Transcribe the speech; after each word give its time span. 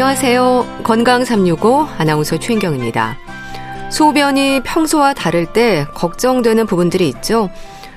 안녕하세요. 0.00 0.82
건강 0.84 1.24
365 1.24 1.88
아나운서 1.98 2.38
최인경입니다. 2.38 3.18
소변이 3.90 4.60
평소와 4.62 5.12
다를 5.12 5.52
때 5.52 5.86
걱정되는 5.92 6.66
부분들이 6.66 7.08
있죠. 7.08 7.50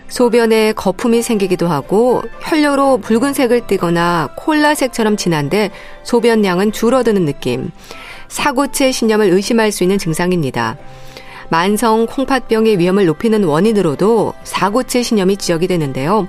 소변에 0.08 0.74
거품이 0.74 1.22
생기기도 1.22 1.68
하고 1.68 2.24
혈뇨로 2.42 2.98
붉은색을 3.02 3.68
띠거나 3.68 4.30
콜라색처럼 4.36 5.16
진한데 5.16 5.70
소변량은 6.02 6.72
줄어드는 6.72 7.26
느낌. 7.26 7.70
사고체 8.30 8.92
신염을 8.92 9.30
의심할 9.30 9.72
수 9.72 9.84
있는 9.84 10.00
증상입니다. 10.00 10.78
만성 11.50 12.08
콩팥병의 12.08 12.80
위험을 12.80 13.06
높이는 13.06 13.44
원인으로도 13.44 14.34
사고체 14.44 15.04
신염이 15.04 15.38
지적이 15.38 15.68
되는데요. 15.68 16.28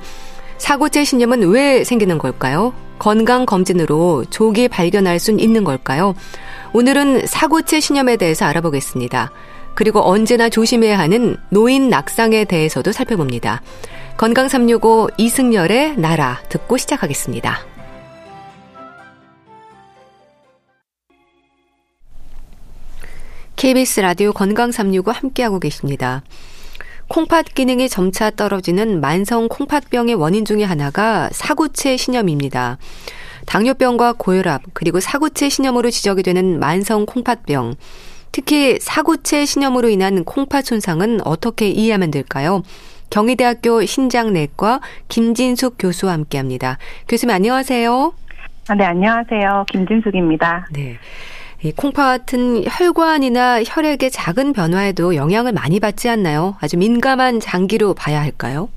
사고체 0.58 1.02
신염은 1.04 1.48
왜 1.48 1.82
생기는 1.82 2.18
걸까요? 2.18 2.74
건강검진으로 3.02 4.26
조기 4.30 4.68
발견할 4.68 5.18
수 5.18 5.32
있는 5.32 5.64
걸까요? 5.64 6.14
오늘은 6.72 7.26
사고체 7.26 7.80
신염에 7.80 8.16
대해서 8.16 8.44
알아보겠습니다. 8.44 9.32
그리고 9.74 10.08
언제나 10.08 10.48
조심해야 10.48 11.00
하는 11.00 11.36
노인 11.48 11.88
낙상에 11.88 12.44
대해서도 12.44 12.92
살펴봅니다. 12.92 13.60
건강 14.16 14.46
365 14.46 15.08
이승열의 15.18 15.96
나라 15.96 16.40
듣고 16.48 16.76
시작하겠습니다. 16.76 17.58
KBS 23.56 24.00
라디오 24.00 24.32
건강 24.32 24.70
365 24.70 25.10
함께하고 25.10 25.58
계십니다. 25.58 26.22
콩팥 27.12 27.52
기능이 27.54 27.90
점차 27.90 28.30
떨어지는 28.30 29.02
만성 29.02 29.46
콩팥병의 29.46 30.14
원인 30.14 30.46
중의 30.46 30.64
하나가 30.64 31.28
사구체 31.30 31.98
신염입니다. 31.98 32.78
당뇨병과 33.44 34.14
고혈압 34.14 34.62
그리고 34.72 34.98
사구체 34.98 35.50
신염으로 35.50 35.90
지적이 35.90 36.22
되는 36.22 36.58
만성 36.58 37.04
콩팥병. 37.04 37.74
특히 38.32 38.78
사구체 38.80 39.44
신염으로 39.44 39.90
인한 39.90 40.24
콩팥 40.24 40.64
손상은 40.64 41.20
어떻게 41.26 41.68
이해하면 41.68 42.10
될까요? 42.10 42.62
경희대학교 43.10 43.84
신장내과 43.84 44.80
김진숙 45.08 45.74
교수와 45.78 46.14
함께 46.14 46.38
합니다. 46.38 46.78
교수님 47.08 47.34
안녕하세요. 47.34 48.14
아, 48.68 48.74
네 48.74 48.84
안녕하세요. 48.86 49.66
김진숙입니다. 49.70 50.66
네. 50.72 50.96
이 51.64 51.70
콩팥은 51.70 52.64
혈관이나 52.68 53.62
혈액의 53.64 54.10
작은 54.10 54.52
변화에도 54.52 55.14
영향을 55.14 55.52
많이 55.52 55.78
받지 55.78 56.08
않나요? 56.08 56.56
아주 56.60 56.76
민감한 56.76 57.38
장기로 57.38 57.94
봐야 57.94 58.20
할까요? 58.20 58.68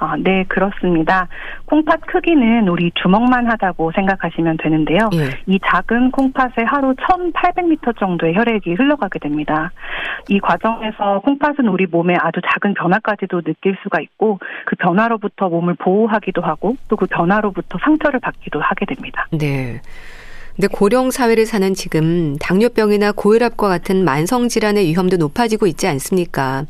아, 0.00 0.14
네, 0.16 0.44
그렇습니다. 0.46 1.26
콩팥 1.64 2.02
크기는 2.02 2.68
우리 2.68 2.92
주먹만 3.02 3.50
하다고 3.50 3.90
생각하시면 3.96 4.58
되는데요. 4.58 5.10
예. 5.14 5.30
이 5.46 5.58
작은 5.66 6.12
콩팥에 6.12 6.64
하루 6.66 6.94
1,800m 6.94 7.98
정도의 7.98 8.34
혈액이 8.36 8.74
흘러가게 8.74 9.18
됩니다. 9.18 9.72
이 10.28 10.38
과정에서 10.38 11.20
콩팥은 11.24 11.66
우리 11.66 11.86
몸에 11.86 12.14
아주 12.20 12.40
작은 12.46 12.74
변화까지도 12.74 13.40
느낄 13.40 13.76
수가 13.82 14.00
있고 14.00 14.38
그 14.66 14.76
변화로부터 14.76 15.48
몸을 15.48 15.74
보호하기도 15.74 16.42
하고 16.42 16.76
또 16.88 16.96
그 16.98 17.06
변화로부터 17.06 17.78
상처를 17.82 18.20
받기도 18.20 18.60
하게 18.60 18.84
됩니다. 18.86 19.26
네. 19.32 19.80
근데 20.58 20.66
고령 20.66 21.12
사회를 21.12 21.46
사는 21.46 21.72
지금 21.72 22.36
당뇨병이나 22.38 23.12
고혈압과 23.12 23.68
같은 23.68 24.04
만성 24.04 24.48
질환의 24.48 24.86
위험도 24.88 25.16
높아지고 25.16 25.68
있지 25.68 25.86
않습니까? 25.86 26.66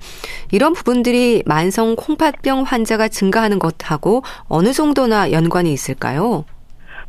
이런 0.50 0.74
부분들이 0.74 1.42
만성 1.46 1.96
콩팥병 1.96 2.64
환자가 2.64 3.08
증가하는 3.08 3.58
것하고 3.58 4.24
어느 4.46 4.74
정도나 4.74 5.32
연관이 5.32 5.72
있을까요? 5.72 6.44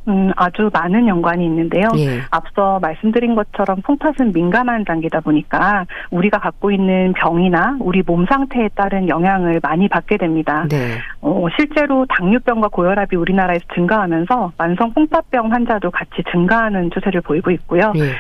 음, 0.08 0.32
아주 0.36 0.70
많은 0.74 1.08
연관이 1.08 1.46
있는데요. 1.46 1.88
예. 1.98 2.22
앞서 2.32 2.80
말씀드린 2.80 3.36
것처럼 3.36 3.82
콩팥은 3.82 4.34
민감한 4.34 4.84
단계다 4.86 5.20
보니까 5.20 5.86
우리가 6.10 6.40
갖고 6.40 6.72
있는 6.72 7.14
병이나 7.14 7.78
우리 7.80 8.02
몸 8.06 8.26
상태에 8.26 8.70
따른 8.76 9.08
영향을 9.08 9.60
많이 9.62 9.88
받게 9.88 10.18
됩니다. 10.18 10.66
네. 10.70 10.98
어, 11.22 11.46
실제로 11.58 12.06
당뇨병과 12.08 12.70
고혈압이 12.70 13.16
우리나라에서 13.16 13.66
증가하면서 13.76 14.54
만성 14.58 14.94
콩팥병 14.94 15.52
환자도 15.52 15.92
같이 15.92 16.24
증가하는 16.32 16.90
추세를 16.92 17.22
보이고 17.22 17.52
있고요. 17.52 17.94
예. 17.98 18.14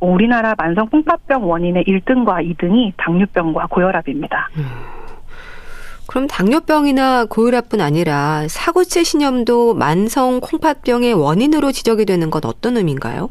우리나라 0.00 0.54
만성 0.56 0.88
콩팥병 0.88 1.48
원인의 1.48 1.84
1등과 1.84 2.56
2등이 2.56 2.92
당뇨병과 2.96 3.66
고혈압입니다. 3.66 4.48
음. 4.56 4.64
그럼 6.14 6.28
당뇨병이나 6.28 7.24
고혈압뿐 7.24 7.80
아니라 7.80 8.46
사고체 8.46 9.02
신염도 9.02 9.74
만성 9.74 10.38
콩팥병의 10.40 11.12
원인으로 11.12 11.72
지적이 11.72 12.04
되는 12.04 12.30
건 12.30 12.42
어떤 12.44 12.76
의미인가요? 12.76 13.30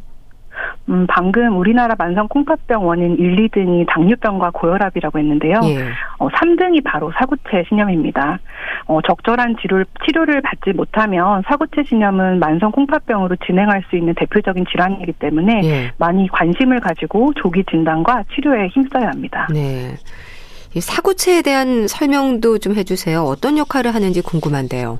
음, 0.89 1.07
방금 1.07 1.57
우리나라 1.57 1.95
만성 1.97 2.27
콩팥병 2.27 2.85
원인 2.85 3.17
1, 3.17 3.37
2등이 3.47 3.85
당뇨병과 3.87 4.51
고혈압이라고 4.51 5.17
했는데요. 5.17 5.61
예. 5.63 5.77
어, 6.17 6.27
3등이 6.27 6.83
바로 6.83 7.09
사구체 7.17 7.63
신염입니다. 7.69 8.39
어, 8.87 8.99
적절한 9.01 9.55
치료를, 9.61 9.85
치료를 10.05 10.41
받지 10.41 10.73
못하면 10.73 11.41
사구체 11.47 11.85
신염은 11.87 12.39
만성 12.39 12.71
콩팥병으로 12.71 13.37
진행할 13.45 13.85
수 13.89 13.95
있는 13.95 14.13
대표적인 14.15 14.65
질환이기 14.69 15.13
때문에 15.13 15.61
예. 15.63 15.91
많이 15.97 16.27
관심을 16.27 16.81
가지고 16.81 17.33
조기 17.35 17.63
진단과 17.63 18.25
치료에 18.35 18.67
힘써야 18.67 19.07
합니다. 19.07 19.47
네. 19.53 19.95
이 20.75 20.81
사구체에 20.81 21.41
대한 21.41 21.87
설명도 21.87 22.57
좀 22.57 22.75
해주세요. 22.75 23.21
어떤 23.23 23.57
역할을 23.57 23.93
하는지 23.93 24.21
궁금한데요. 24.21 24.99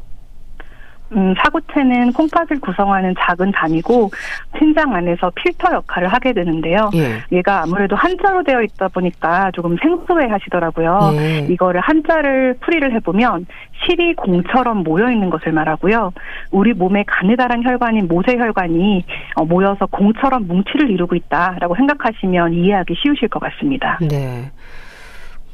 음, 1.16 1.36
사구체는 1.38 2.12
콩팥을 2.14 2.60
구성하는 2.60 3.14
작은 3.20 3.52
단위고 3.52 4.10
신장 4.58 4.96
안에서 4.96 5.32
필터 5.36 5.74
역할을 5.74 6.08
하게 6.08 6.34
되는데요. 6.34 6.90
예. 6.96 7.22
얘가 7.32 7.62
아무래도 7.64 7.96
한자로 7.96 8.44
되어 8.44 8.62
있다 8.64 8.88
보니까 8.88 9.52
조금 9.54 9.78
생소해 9.78 10.28
하시더라고요. 10.28 11.12
예. 11.14 11.48
이거를 11.50 11.82
한자를 11.82 12.56
풀이를 12.62 12.94
해보면 12.96 13.46
실이 13.86 14.16
공처럼 14.16 14.84
모여 14.84 15.12
있는 15.12 15.30
것을 15.30 15.52
말하고요. 15.52 16.14
우리 16.52 16.74
몸의 16.74 17.06
가느다란 17.08 17.64
혈관인 17.64 18.08
모세혈관이 18.08 19.06
어, 19.36 19.46
모여서 19.46 19.86
공처럼 19.86 20.48
뭉치를 20.48 20.90
이루고 20.90 21.16
있다라고 21.16 21.76
생각하시면 21.76 22.54
이해하기 22.54 22.96
쉬우실 22.98 23.28
것 23.28 23.40
같습니다. 23.40 24.00
네. 24.02 24.52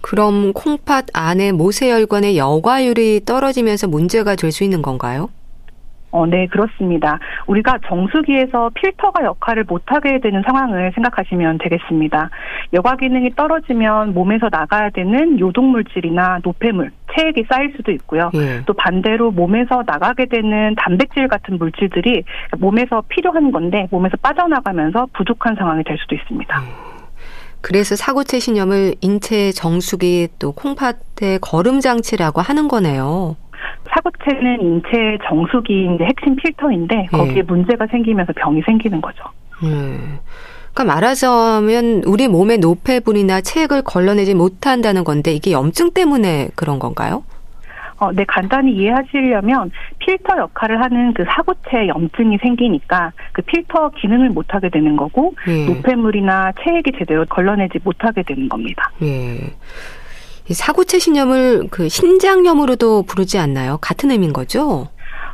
그럼 0.01 0.53
콩팥 0.53 1.07
안에 1.13 1.51
모세혈관의 1.51 2.37
여과율이 2.37 3.21
떨어지면서 3.25 3.87
문제가 3.87 4.35
될 4.35 4.49
수 4.49 4.63
있는 4.63 4.81
건가요? 4.81 5.29
어, 6.11 6.25
네, 6.25 6.47
그렇습니다. 6.47 7.19
우리가 7.45 7.77
정수기에서 7.87 8.71
필터가 8.73 9.23
역할을 9.23 9.65
못하게 9.65 10.19
되는 10.19 10.41
상황을 10.43 10.91
생각하시면 10.95 11.59
되겠습니다. 11.59 12.31
여과 12.73 12.95
기능이 12.95 13.35
떨어지면 13.35 14.15
몸에서 14.15 14.49
나가야 14.51 14.89
되는 14.89 15.39
요독물질이나 15.39 16.39
노폐물, 16.41 16.89
체액이 17.15 17.45
쌓일 17.47 17.73
수도 17.77 17.91
있고요. 17.91 18.31
예. 18.33 18.63
또 18.65 18.73
반대로 18.73 19.29
몸에서 19.29 19.83
나가게 19.85 20.25
되는 20.25 20.73
단백질 20.77 21.27
같은 21.27 21.59
물질들이 21.59 22.23
몸에서 22.57 23.03
필요한 23.07 23.51
건데 23.51 23.87
몸에서 23.91 24.17
빠져나가면서 24.19 25.09
부족한 25.13 25.55
상황이 25.57 25.83
될 25.83 25.95
수도 25.99 26.15
있습니다. 26.15 26.61
예. 26.63 26.98
그래서 27.61 27.95
사고체 27.95 28.39
신염을 28.39 28.95
인체 29.01 29.51
정수기 29.51 30.29
또 30.39 30.51
콩팥의 30.53 31.39
거름 31.41 31.79
장치라고 31.79 32.41
하는 32.41 32.67
거네요. 32.67 33.35
사고체는 33.93 34.61
인체 34.61 35.17
정수기인데 35.27 36.05
핵심 36.05 36.35
필터인데 36.35 37.07
거기에 37.11 37.33
네. 37.33 37.41
문제가 37.41 37.87
생기면서 37.87 38.33
병이 38.33 38.61
생기는 38.65 39.01
거죠. 39.01 39.23
음. 39.63 40.19
그러니까 40.73 40.93
말하자면 40.93 42.03
우리 42.05 42.27
몸의 42.27 42.59
노폐물이나 42.59 43.41
체액을 43.41 43.81
걸러내지 43.81 44.35
못한다는 44.35 45.03
건데 45.03 45.33
이게 45.33 45.51
염증 45.51 45.91
때문에 45.91 46.49
그런 46.55 46.79
건가요? 46.79 47.23
어, 47.99 48.11
네, 48.13 48.23
간단히 48.25 48.71
이해하시려면 48.73 49.71
필터 49.99 50.37
역할을 50.37 50.81
하는 50.81 51.13
그 51.13 51.25
사고체 51.25 51.87
염증이 51.87 52.37
생기니까 52.41 53.11
그 53.33 53.41
필터 53.41 53.91
기능을 54.01 54.29
못하게 54.29 54.69
되는 54.69 54.95
거고 54.95 55.35
예. 55.47 55.65
노폐물이나 55.65 56.53
체액이 56.63 56.93
제대로 56.97 57.25
걸러내지 57.25 57.79
못하게 57.83 58.23
되는 58.23 58.47
겁니다. 58.47 58.89
예. 59.01 59.37
사고체 60.51 60.97
신염을 60.97 61.67
그 61.69 61.89
신장염으로도 61.89 63.03
부르지 63.03 63.37
않나요? 63.37 63.77
같은 63.81 64.11
의미인 64.11 64.33
거죠? 64.33 64.87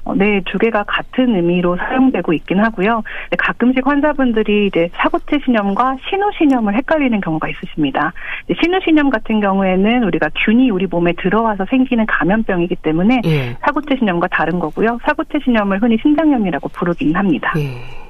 어, 0.05 0.13
네, 0.13 0.41
두 0.45 0.59
개가 0.59 0.83
같은 0.83 1.35
의미로 1.35 1.75
사용되고 1.77 2.31
있긴 2.33 2.59
하고요. 2.59 3.03
가끔씩 3.37 3.85
환자분들이 3.85 4.67
이제 4.67 4.89
사고체 4.93 5.39
신염과 5.43 5.97
신우 6.07 6.29
신염을 6.37 6.75
헷갈리는 6.75 7.19
경우가 7.21 7.49
있으십니다. 7.49 8.13
신우 8.61 8.79
신염 8.83 9.09
같은 9.09 9.41
경우에는 9.41 10.03
우리가 10.03 10.29
균이 10.45 10.69
우리 10.69 10.85
몸에 10.85 11.13
들어와서 11.13 11.65
생기는 11.69 12.05
감염병이기 12.05 12.75
때문에 12.77 13.21
예. 13.25 13.57
사고체 13.65 13.97
신염과 13.97 14.27
다른 14.27 14.59
거고요. 14.59 14.99
사고체 15.05 15.39
신염을 15.43 15.81
흔히 15.81 15.97
신장염이라고 16.01 16.69
부르긴 16.69 17.15
합니다. 17.15 17.51
예. 17.57 18.05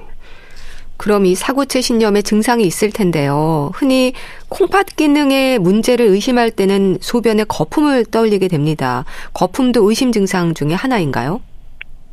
그럼 0.98 1.26
이 1.26 1.34
사고체 1.34 1.80
신염의 1.80 2.22
증상이 2.22 2.64
있을 2.64 2.90
텐데요. 2.90 3.70
흔히 3.74 4.12
콩팥 4.48 4.96
기능에 4.96 5.58
문제를 5.58 6.06
의심할 6.06 6.50
때는 6.50 6.98
소변에 7.00 7.44
거품을 7.44 8.06
떠올리게 8.06 8.48
됩니다. 8.48 9.04
거품도 9.32 9.88
의심 9.88 10.12
증상 10.12 10.54
중에 10.54 10.72
하나인가요? 10.72 11.40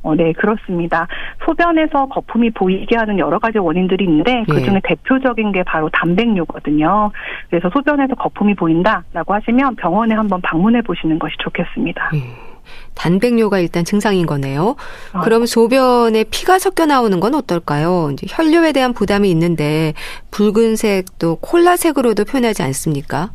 어, 0.04 0.16
네, 0.16 0.34
그렇습니다. 0.34 1.08
소변에서 1.46 2.08
거품이 2.08 2.52
보이게 2.52 2.96
하는 2.96 3.18
여러 3.18 3.40
가지 3.40 3.58
원인들이 3.58 4.04
있는데 4.06 4.44
그 4.50 4.62
중에 4.62 4.76
예. 4.76 4.82
대표적인 4.84 5.52
게 5.54 5.64
바로 5.64 5.90
단백뇨거든요. 5.90 7.12
그래서 7.50 7.70
소변에서 7.74 8.16
거품이 8.16 8.56
보인다라고 8.56 9.34
하시면 9.34 9.78
병원에 9.78 10.14
한번 10.14 10.42
방문해 10.42 10.82
보시는 10.82 11.18
것이 11.20 11.36
좋겠습니다. 11.40 12.12
예. 12.16 12.54
단백뇨가 12.96 13.60
일단 13.60 13.84
증상인 13.84 14.26
거네요. 14.26 14.76
아. 15.14 15.22
그럼 15.22 15.46
소변에 15.46 16.24
피가 16.26 16.60
섞여 16.60 16.86
나오는 16.86 17.20
건 17.20 17.34
어떨까요? 17.36 18.10
이제 18.14 18.28
혈뇨에 18.30 18.72
대한 18.72 18.94
부담이 18.94 19.30
있는데 19.32 19.94
붉은색 20.32 21.18
또 21.20 21.38
콜라색으로도 21.38 22.26
표현하지 22.26 22.64
않습니까? 22.64 23.32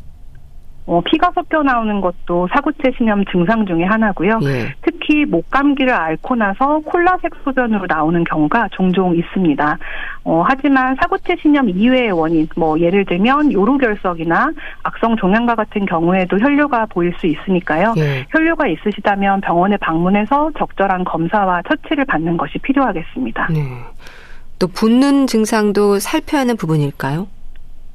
어, 0.89 1.01
피가 1.01 1.31
섞여 1.35 1.61
나오는 1.61 2.01
것도 2.01 2.47
사구체 2.51 2.91
신염 2.97 3.23
증상 3.25 3.63
중의 3.63 3.85
하나고요. 3.85 4.39
예. 4.41 4.73
특히 4.81 5.23
목 5.23 5.47
감기를 5.51 5.93
앓고 5.93 6.33
나서 6.33 6.79
콜라색 6.79 7.31
소변으로 7.43 7.85
나오는 7.87 8.23
경우가 8.23 8.69
종종 8.71 9.15
있습니다. 9.15 9.77
어, 10.23 10.43
하지만 10.47 10.95
사구체 10.99 11.35
신염 11.39 11.69
이외의 11.69 12.11
원인, 12.11 12.47
뭐 12.55 12.79
예를 12.79 13.05
들면 13.05 13.51
요로결석이나 13.53 14.51
악성 14.81 15.15
종양과 15.15 15.53
같은 15.53 15.85
경우에도 15.85 16.39
혈뇨가 16.39 16.87
보일 16.87 17.13
수 17.19 17.27
있으니까요. 17.27 17.93
예. 17.97 18.25
혈뇨가 18.31 18.67
있으시다면 18.67 19.41
병원에 19.41 19.77
방문해서 19.77 20.49
적절한 20.57 21.03
검사와 21.03 21.61
처치를 21.69 22.05
받는 22.05 22.35
것이 22.35 22.57
필요하겠습니다. 22.57 23.49
네. 23.51 23.61
또 24.57 24.67
붓는 24.67 25.27
증상도 25.27 25.99
살펴야 25.99 26.41
하는 26.41 26.57
부분일까요? 26.57 27.27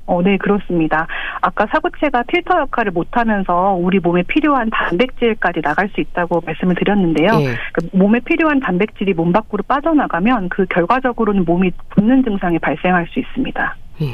어, 0.06 0.22
네, 0.22 0.36
그렇습니다. 0.36 1.06
아까 1.40 1.66
사구체가 1.70 2.24
필터 2.24 2.60
역할을 2.60 2.92
못하면서 2.92 3.76
우리 3.78 3.98
몸에 3.98 4.22
필요한 4.22 4.68
단백질까지 4.70 5.60
나갈 5.62 5.88
수 5.88 6.00
있다고 6.00 6.42
말씀을 6.44 6.74
드렸는데요. 6.74 7.40
예. 7.40 7.54
그 7.72 7.88
몸에 7.92 8.20
필요한 8.20 8.60
단백질이 8.60 9.14
몸 9.14 9.32
밖으로 9.32 9.62
빠져나가면 9.66 10.48
그 10.50 10.66
결과적으로는 10.66 11.44
몸이 11.44 11.70
붓는 11.90 12.24
증상이 12.24 12.58
발생할 12.58 13.06
수 13.08 13.18
있습니다. 13.18 13.76
예. 14.02 14.06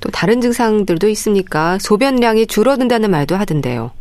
또 0.00 0.10
다른 0.10 0.40
증상들도 0.40 1.08
있습니까? 1.08 1.78
소변량이 1.78 2.46
줄어든다는 2.46 3.10
말도 3.10 3.36
하던데요. 3.36 3.92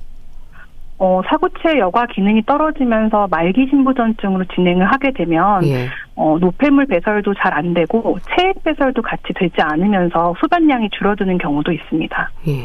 어, 0.97 1.21
사구체 1.27 1.77
여과 1.77 2.05
기능이 2.05 2.43
떨어지면서 2.45 3.27
말기 3.29 3.67
신부전증으로 3.69 4.45
진행을 4.55 4.85
하게 4.91 5.11
되면 5.11 5.63
예. 5.65 5.89
어, 6.15 6.37
노폐물 6.39 6.85
배설도 6.85 7.33
잘 7.33 7.53
안 7.53 7.73
되고 7.73 8.17
체액 8.35 8.63
배설도 8.63 9.01
같이 9.01 9.23
되지 9.35 9.55
않으면서 9.59 10.33
소변량이 10.39 10.89
줄어드는 10.97 11.37
경우도 11.37 11.71
있습니다. 11.71 12.31
예. 12.47 12.63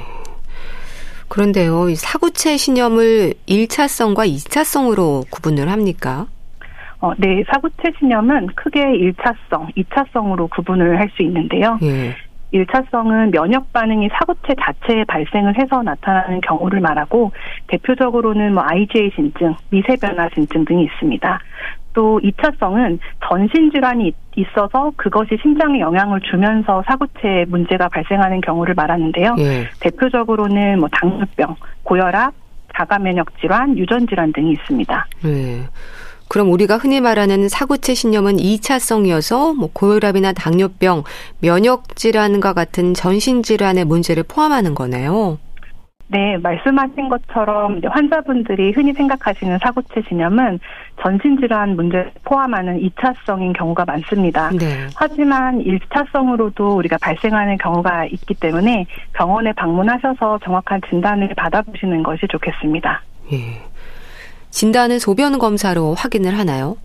그런데요, 1.28 1.88
이 1.88 1.94
사구체 1.94 2.56
신염을 2.56 3.34
1차성과 3.48 4.26
2차성으로 4.28 5.30
구분을 5.30 5.70
합니까? 5.70 6.26
어, 7.00 7.12
네, 7.18 7.42
사구체 7.52 7.92
신염은 7.98 8.48
크게 8.56 8.80
1차성, 8.80 9.74
2차성으로 9.76 10.50
구분을 10.50 10.98
할 10.98 11.08
수 11.16 11.22
있는데요. 11.22 11.78
예. 11.82 12.14
1차성은 12.52 13.32
면역 13.32 13.72
반응이 13.72 14.08
사구체 14.18 14.54
자체에 14.60 15.04
발생을 15.04 15.58
해서 15.58 15.82
나타나는 15.82 16.40
경우를 16.40 16.80
말하고 16.80 17.32
대표적으로는 17.68 18.54
뭐 18.54 18.64
IgA 18.66 19.12
신증, 19.14 19.54
미세 19.70 19.96
변화 20.00 20.28
신증 20.34 20.64
등이 20.64 20.84
있습니다. 20.84 21.40
또 21.92 22.20
2차성은 22.22 22.98
전신 23.28 23.70
질환이 23.70 24.12
있어서 24.36 24.92
그것이 24.96 25.36
심장에 25.42 25.80
영향을 25.80 26.20
주면서 26.20 26.82
사구체에 26.86 27.46
문제가 27.46 27.88
발생하는 27.88 28.40
경우를 28.40 28.74
말하는데요. 28.74 29.36
예. 29.38 29.68
대표적으로는 29.80 30.78
뭐 30.78 30.88
당뇨병, 30.92 31.56
고혈압, 31.82 32.32
자가 32.76 32.98
면역 32.98 33.26
질환, 33.40 33.76
유전 33.76 34.06
질환 34.06 34.32
등이 34.32 34.52
있습니다. 34.52 35.06
예. 35.26 35.62
그럼 36.30 36.52
우리가 36.52 36.76
흔히 36.76 37.00
말하는 37.00 37.48
사구체 37.48 37.92
신염은 37.92 38.36
2차성이어서 38.36 39.56
뭐 39.58 39.68
고혈압이나 39.72 40.32
당뇨병, 40.32 41.02
면역 41.40 41.96
질환과 41.96 42.52
같은 42.52 42.94
전신 42.94 43.42
질환의 43.42 43.84
문제를 43.84 44.22
포함하는 44.22 44.76
거네요. 44.76 45.38
네, 46.06 46.36
말씀하신 46.38 47.08
것처럼 47.08 47.80
환자분들이 47.84 48.70
흔히 48.70 48.92
생각하시는 48.92 49.58
사구체 49.60 50.02
신염은 50.08 50.60
전신질환 51.02 51.74
문제를 51.74 52.12
포함하는 52.22 52.80
2차성인 52.80 53.52
경우가 53.52 53.84
많습니다. 53.84 54.50
네. 54.50 54.86
하지만 54.94 55.58
1차성으로도 55.58 56.76
우리가 56.76 56.96
발생하는 57.02 57.58
경우가 57.58 58.04
있기 58.04 58.34
때문에 58.34 58.86
병원에 59.14 59.52
방문하셔서 59.52 60.38
정확한 60.44 60.80
진단을 60.88 61.34
받아보시는 61.36 62.04
것이 62.04 62.28
좋겠습니다. 62.28 63.02
예. 63.32 63.69
진단은 64.50 64.98
소변 64.98 65.38
검사로 65.38 65.94
확인을 65.94 66.36
하나요? 66.38 66.76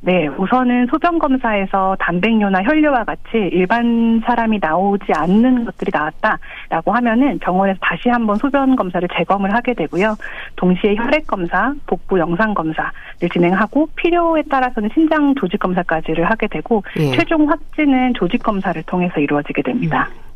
네, 0.00 0.28
우선은 0.28 0.86
소변 0.90 1.18
검사에서 1.18 1.96
단백뇨나 1.98 2.62
혈뇨와 2.62 3.02
같이 3.02 3.50
일반 3.52 4.22
사람이 4.24 4.60
나오지 4.60 5.06
않는 5.12 5.64
것들이 5.64 5.90
나왔다라고 5.92 6.92
하면은 6.92 7.38
병원에서 7.40 7.78
다시 7.82 8.08
한번 8.08 8.36
소변 8.36 8.76
검사를 8.76 9.06
재검을 9.16 9.52
하게 9.52 9.74
되고요. 9.74 10.16
동시에 10.54 10.94
혈액 10.94 11.26
검사, 11.26 11.74
복부 11.86 12.18
영상 12.20 12.54
검사를 12.54 12.88
진행하고 13.32 13.88
필요에 13.96 14.42
따라서는 14.48 14.88
신장 14.94 15.34
조직 15.34 15.58
검사까지를 15.58 16.30
하게 16.30 16.46
되고 16.46 16.84
예. 17.00 17.10
최종 17.16 17.50
확진은 17.50 18.14
조직 18.14 18.44
검사를 18.44 18.80
통해서 18.84 19.18
이루어지게 19.18 19.62
됩니다. 19.62 20.08
음. 20.12 20.28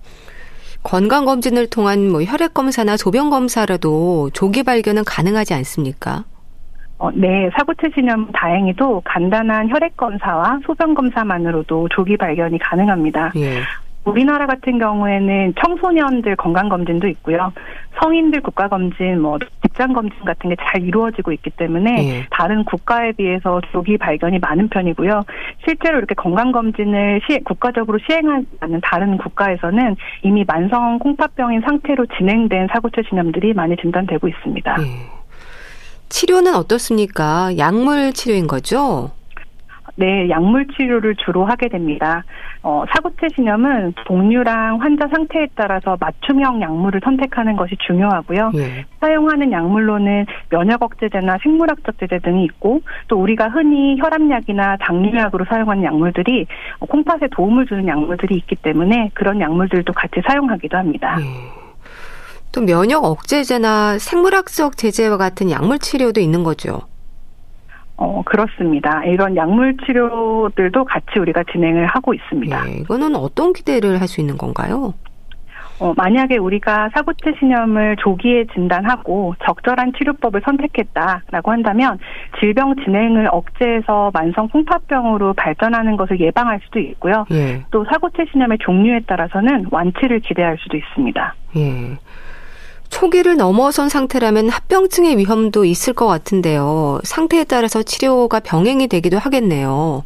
건강 0.83 1.25
검진을 1.25 1.71
통한 1.71 2.11
뭐 2.11 2.25
혈액 2.25 2.55
검사나 2.55 2.97
소변 2.97 3.31
검사라도 3.31 4.31
조기 4.33 4.65
발견은 4.65 5.05
가능하지 5.05 5.55
않습니까? 5.55 6.25
어, 7.03 7.11
네, 7.13 7.51
사구체 7.59 7.91
신염 7.97 8.31
다행히도 8.33 9.03
간단한 9.05 9.69
혈액 9.71 9.97
검사와 9.97 10.61
소변 10.65 10.95
검사만으로도 10.95 11.89
조기 11.89 12.17
발견이 12.17 12.61
가능합니다. 12.61 13.33
예. 13.35 13.59
우리나라 14.05 14.47
같은 14.47 14.79
경우에는 14.79 15.55
청소년들 15.61 16.37
건강 16.37 16.69
검진도 16.69 17.09
있고요. 17.09 17.53
성인들 18.01 18.41
국가 18.41 18.69
검진, 18.69 19.21
뭐 19.21 19.39
직장 19.63 19.93
검진 19.93 20.25
같은 20.25 20.51
게 20.51 20.56
잘 20.61 20.82
이루어지고 20.82 21.32
있기 21.32 21.51
때문에 21.51 21.91
예. 21.99 22.27
다른 22.31 22.65
국가에 22.65 23.11
비해서 23.13 23.61
조기 23.73 23.99
발견이 23.99 24.39
많은 24.39 24.69
편이고요. 24.69 25.25
실제로 25.65 25.99
이렇게 25.99 26.15
건강 26.15 26.53
검진을 26.53 27.21
시, 27.29 27.41
국가적으로 27.41 27.99
시행하지 28.06 28.47
않는 28.61 28.81
다른 28.81 29.19
국가에서는 29.19 29.97
이미 30.23 30.44
만성 30.47 31.01
콩팥병인 31.01 31.63
상태로 31.63 32.06
진행된 32.17 32.69
사구체 32.73 33.03
신염들이 33.09 33.55
많이 33.55 33.77
진단되고 33.77 34.29
있습니다. 34.29 34.77
예. 34.79 35.21
치료는 36.13 36.55
어떻습니까? 36.55 37.57
약물 37.57 38.13
치료인 38.13 38.47
거죠? 38.47 39.13
네, 39.97 40.29
약물 40.29 40.69
치료를 40.69 41.17
주로 41.17 41.45
하게 41.45 41.69
됩니다. 41.69 42.23
어, 42.63 42.85
사구체 42.93 43.29
신염은 43.35 43.95
동류랑 44.07 44.81
환자 44.81 45.09
상태에 45.09 45.49
따라서 45.55 45.97
맞춤형 45.99 46.61
약물을 46.61 47.01
선택하는 47.03 47.57
것이 47.57 47.77
중요하고요. 47.87 48.53
예. 48.55 48.85
사용하는 49.01 49.53
약물로는 49.53 50.27
면역 50.51 50.83
억제제나 50.83 51.39
생물학적 51.43 51.99
제제 51.99 52.21
등이 52.21 52.45
있고 52.45 52.83
또 53.09 53.21
우리가 53.21 53.49
흔히 53.49 53.99
혈압약이나 53.99 54.77
당뇨약으로 54.81 55.47
사용하는 55.49 55.83
약물들이 55.83 56.47
콩팥에 56.81 57.29
도움을 57.33 57.67
주는 57.67 57.89
약물들이 57.89 58.37
있기 58.37 58.57
때문에 58.57 59.11
그런 59.15 59.41
약물들도 59.41 59.93
같이 59.93 60.23
사용하기도 60.27 60.77
합니다. 60.77 61.17
예. 61.21 61.63
또 62.53 62.61
면역 62.61 63.05
억제제나 63.05 63.99
생물학적 63.99 64.77
제제와 64.77 65.17
같은 65.17 65.51
약물 65.51 65.79
치료도 65.79 66.21
있는 66.21 66.43
거죠. 66.44 66.82
어, 67.97 68.23
그렇습니다. 68.25 69.05
이런 69.05 69.37
약물 69.37 69.77
치료들도 69.87 70.85
같이 70.85 71.19
우리가 71.19 71.44
진행을 71.51 71.87
하고 71.87 72.15
있습니다. 72.15 72.65
네, 72.65 72.73
이거는 72.81 73.17
어떤 73.17 73.53
기대를 73.53 74.01
할 74.01 74.09
수 74.09 74.21
있는 74.21 74.37
건가요? 74.37 74.94
어, 75.79 75.93
만약에 75.97 76.37
우리가 76.37 76.91
사구체 76.94 77.32
신염을 77.39 77.97
조기에 77.97 78.47
진단하고 78.55 79.35
적절한 79.44 79.93
치료법을 79.99 80.43
선택했다라고 80.44 81.51
한다면 81.51 81.99
질병 82.39 82.77
진행을 82.77 83.29
억제해서 83.32 84.11
만성 84.13 84.49
콩팥병으로 84.49 85.32
발전하는 85.35 85.97
것을 85.97 86.21
예방할 86.21 86.61
수도 86.65 86.79
있고요. 86.79 87.25
예. 87.32 87.65
또 87.71 87.85
사구체 87.91 88.27
신염의 88.31 88.59
종류에 88.61 89.01
따라서는 89.06 89.67
완치를 89.71 90.21
기대할 90.21 90.56
수도 90.59 90.77
있습니다. 90.77 91.35
예. 91.56 91.99
초기를 92.93 93.37
넘어선 93.37 93.89
상태라면 93.89 94.51
합병증의 94.51 95.17
위험도 95.17 95.65
있을 95.65 95.94
것 95.94 96.06
같은데요. 96.06 97.01
상태에 97.05 97.43
따라서 97.44 97.82
치료가 97.82 98.39
병행이 98.39 98.87
되기도 98.87 99.19
하겠네요. 99.19 100.05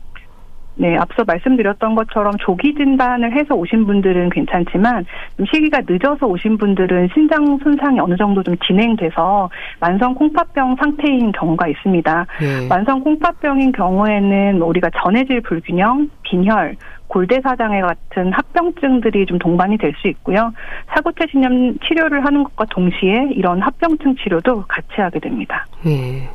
네, 0.78 0.94
앞서 0.96 1.24
말씀드렸던 1.24 1.94
것처럼 1.94 2.34
조기 2.38 2.74
진단을 2.74 3.32
해서 3.32 3.54
오신 3.54 3.86
분들은 3.86 4.28
괜찮지만 4.30 5.06
시기가 5.52 5.80
늦어서 5.88 6.26
오신 6.26 6.58
분들은 6.58 7.08
신장 7.14 7.58
손상이 7.62 7.98
어느 7.98 8.14
정도 8.16 8.42
좀 8.42 8.54
진행돼서 8.58 9.48
만성 9.80 10.14
콩팥병 10.14 10.76
상태인 10.78 11.32
경우가 11.32 11.66
있습니다. 11.68 12.26
네. 12.40 12.68
만성 12.68 13.00
콩팥병인 13.00 13.72
경우에는 13.72 14.60
우리가 14.60 14.90
전해질 15.02 15.40
불균형, 15.40 16.10
빈혈, 16.22 16.76
골대사장애 17.08 17.80
같은 17.80 18.32
합병증들이 18.32 19.26
좀 19.26 19.38
동반이 19.38 19.78
될 19.78 19.92
수 20.00 20.08
있고요. 20.08 20.52
사구체 20.94 21.26
신염 21.30 21.78
치료를 21.78 22.24
하는 22.24 22.44
것과 22.44 22.66
동시에 22.70 23.28
이런 23.32 23.62
합병증 23.62 24.16
치료도 24.16 24.64
같이 24.66 25.00
하게 25.00 25.18
됩니다. 25.20 25.64
네. 25.84 26.28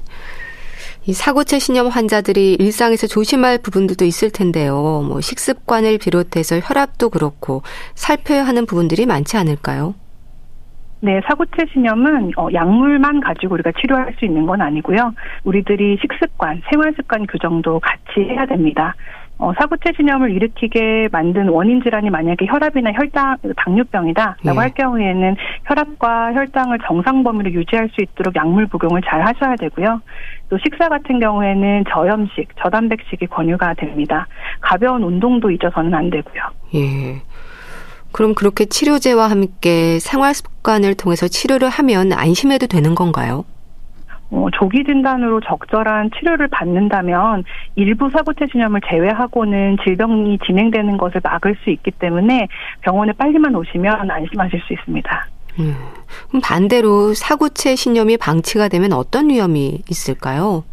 이 1.06 1.14
사고체 1.14 1.60
신염 1.60 1.88
환자들이 1.88 2.54
일상에서 2.60 3.08
조심할 3.08 3.58
부분들도 3.64 4.06
있을 4.06 4.32
텐데요. 4.32 5.04
뭐 5.08 5.20
식습관을 5.20 5.98
비롯해서 5.98 6.60
혈압도 6.60 7.10
그렇고 7.10 7.62
살펴야 7.96 8.44
하는 8.44 8.66
부분들이 8.66 9.06
많지 9.06 9.38
않을까요? 9.38 9.96
네, 11.04 11.20
사고체 11.28 11.66
신염은 11.74 12.34
어, 12.38 12.48
약물만 12.54 13.22
가지고 13.22 13.56
우리가 13.56 13.72
치료할 13.82 14.14
수 14.20 14.26
있는 14.26 14.46
건 14.46 14.62
아니고요. 14.62 15.14
우리들이 15.44 15.98
식습관, 16.00 16.62
생활습관 16.70 17.26
규정도 17.26 17.80
같이 17.80 18.20
해야 18.30 18.46
됩니다. 18.46 18.94
어, 19.42 19.52
사고체 19.58 19.92
신염을 19.98 20.32
일으키게 20.36 21.10
만든 21.12 21.50
원인 21.50 21.82
질환이 21.82 22.12
만약에 22.12 22.46
혈압이나 22.46 22.92
혈당, 22.94 23.38
당뇨병이다라고 23.58 24.38
네. 24.44 24.52
할 24.56 24.70
경우에는 24.70 25.36
혈압과 25.66 26.34
혈당을 26.36 26.78
정상 26.86 27.24
범위로 27.24 27.52
유지할 27.52 27.90
수 27.90 28.02
있도록 28.02 28.36
약물 28.36 28.68
복용을 28.68 29.02
잘 29.02 29.26
하셔야 29.26 29.56
되고요. 29.56 30.00
또 30.50 30.60
식사 30.60 30.88
같은 30.90 31.20
경우에는 31.20 31.86
저염식, 31.92 32.50
저단백식이 32.62 33.26
권유가 33.28 33.74
됩니다. 33.74 34.28
가벼운 34.60 35.02
운동도 35.02 35.50
잊어서는 35.50 35.92
안 35.92 36.12
되고요. 36.12 36.44
예. 36.76 37.22
그럼 38.12 38.36
그렇게 38.36 38.66
치료제와 38.66 39.28
함께 39.28 39.98
생활 39.98 40.36
습관을 40.36 40.94
통해서 40.94 41.28
치료를 41.28 41.68
하면 41.68 42.14
안심해도 42.14 42.68
되는 42.68 42.94
건가요? 42.94 43.46
어, 44.32 44.48
조기 44.54 44.84
진단으로 44.86 45.42
적절한 45.42 46.12
치료를 46.18 46.48
받는다면 46.48 47.44
일부 47.76 48.10
사고체 48.10 48.48
신염을 48.50 48.80
제외하고는 48.90 49.78
질병이 49.84 50.40
진행되는 50.46 50.98
것을 50.98 51.20
막을 51.22 51.58
수 51.64 51.70
있기 51.70 51.92
때문에 51.92 52.48
병원에 52.80 53.12
빨리만 53.12 53.54
오시면 53.54 54.10
안심하실 54.10 54.62
수 54.62 54.74
있습니다. 54.74 55.28
음, 55.60 55.76
그럼 56.30 56.42
반대로 56.42 57.14
사고체 57.14 57.76
신염이 57.76 58.18
방치가 58.18 58.70
되면 58.70 58.94
어떤 58.94 59.30
위험이 59.30 59.82
있을까요? 59.90 60.64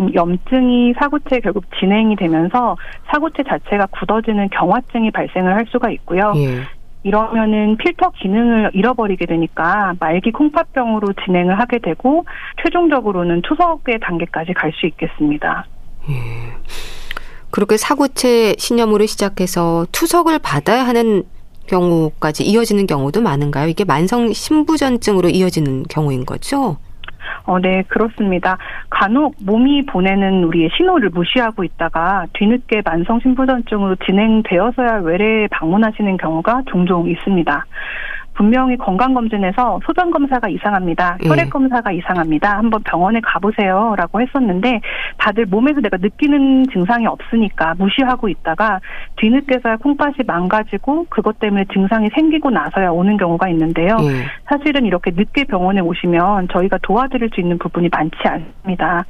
음, 0.00 0.14
염증이 0.14 0.94
사고체에 0.98 1.40
결국 1.40 1.64
진행이 1.78 2.16
되면서 2.16 2.78
사고체 3.08 3.42
자체가 3.42 3.86
굳어지는 3.86 4.48
경화증이 4.48 5.10
발생을 5.10 5.54
할 5.54 5.66
수가 5.68 5.90
있고요. 5.90 6.32
예. 6.36 6.62
이러면은 7.04 7.76
필터 7.76 8.10
기능을 8.20 8.70
잃어버리게 8.74 9.26
되니까 9.26 9.94
말기 10.00 10.32
콩팥병으로 10.32 11.14
진행을 11.24 11.58
하게 11.58 11.78
되고 11.78 12.24
최종적으로는 12.62 13.42
투석의 13.42 14.00
단계까지 14.00 14.52
갈 14.54 14.72
수 14.72 14.86
있겠습니다. 14.86 15.66
예. 16.10 16.14
그렇게 17.50 17.76
사고체 17.76 18.54
신염으로 18.58 19.06
시작해서 19.06 19.86
투석을 19.92 20.38
받아야 20.38 20.86
하는 20.86 21.22
경우까지 21.66 22.44
이어지는 22.44 22.86
경우도 22.86 23.20
많은가요? 23.20 23.68
이게 23.68 23.84
만성 23.84 24.32
신부전증으로 24.32 25.28
이어지는 25.30 25.84
경우인 25.88 26.24
거죠? 26.26 26.76
어, 27.44 27.58
네, 27.58 27.82
그렇습니다. 27.88 28.56
간혹 28.90 29.34
몸이 29.44 29.86
보내는 29.86 30.44
우리의 30.44 30.70
신호를 30.76 31.10
무시하고 31.10 31.64
있다가 31.64 32.26
뒤늦게 32.34 32.82
만성 32.84 33.20
신부전증으로 33.20 33.96
진행되어서야 34.06 35.00
외래에 35.02 35.48
방문하시는 35.48 36.16
경우가 36.16 36.62
종종 36.66 37.08
있습니다. 37.08 37.66
분명히 38.38 38.76
건강검진에서 38.76 39.80
소변검사가 39.84 40.48
이상합니다. 40.48 41.18
예. 41.24 41.28
혈액검사가 41.28 41.90
이상합니다. 41.90 42.56
한번 42.56 42.80
병원에 42.84 43.20
가보세요. 43.20 43.96
라고 43.98 44.20
했었는데 44.20 44.80
다들 45.16 45.46
몸에서 45.46 45.80
내가 45.80 45.96
느끼는 45.96 46.68
증상이 46.72 47.04
없으니까 47.08 47.74
무시하고 47.76 48.28
있다가 48.28 48.78
뒤늦게서야 49.16 49.78
콩팥이 49.78 50.18
망가지고 50.24 51.06
그것 51.08 51.40
때문에 51.40 51.64
증상이 51.72 52.10
생기고 52.14 52.50
나서야 52.50 52.90
오는 52.90 53.16
경우가 53.16 53.48
있는데요. 53.48 53.96
예. 54.02 54.26
사실은 54.48 54.86
이렇게 54.86 55.10
늦게 55.10 55.44
병원에 55.44 55.80
오시면 55.80 56.46
저희가 56.52 56.78
도와드릴 56.82 57.30
수 57.34 57.40
있는 57.40 57.58
부분이 57.58 57.88
많지 57.90 58.16
않습니다. 58.24 59.04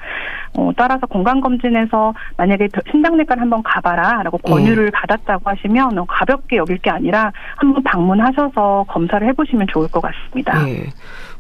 어, 0.57 0.71
따라서 0.75 1.07
건강검진에서 1.07 2.15
만약에 2.39 2.69
신장내과를 2.91 3.43
한번 3.43 3.63
가봐라 3.63 4.23
라고 4.23 4.39
권유를 4.39 4.87
예. 4.87 4.91
받았다고 4.91 5.51
하시면 5.51 6.07
가볍게 6.07 6.57
여길 6.57 6.79
게 6.79 6.89
아니라 6.89 7.31
한번 7.57 7.83
방문하셔서 7.83 8.87
검사 8.89 9.18
검사를 9.19 9.29
해보시면 9.29 9.67
좋을 9.71 9.89
것 9.89 10.01
같습니다. 10.01 10.65
네. 10.65 10.87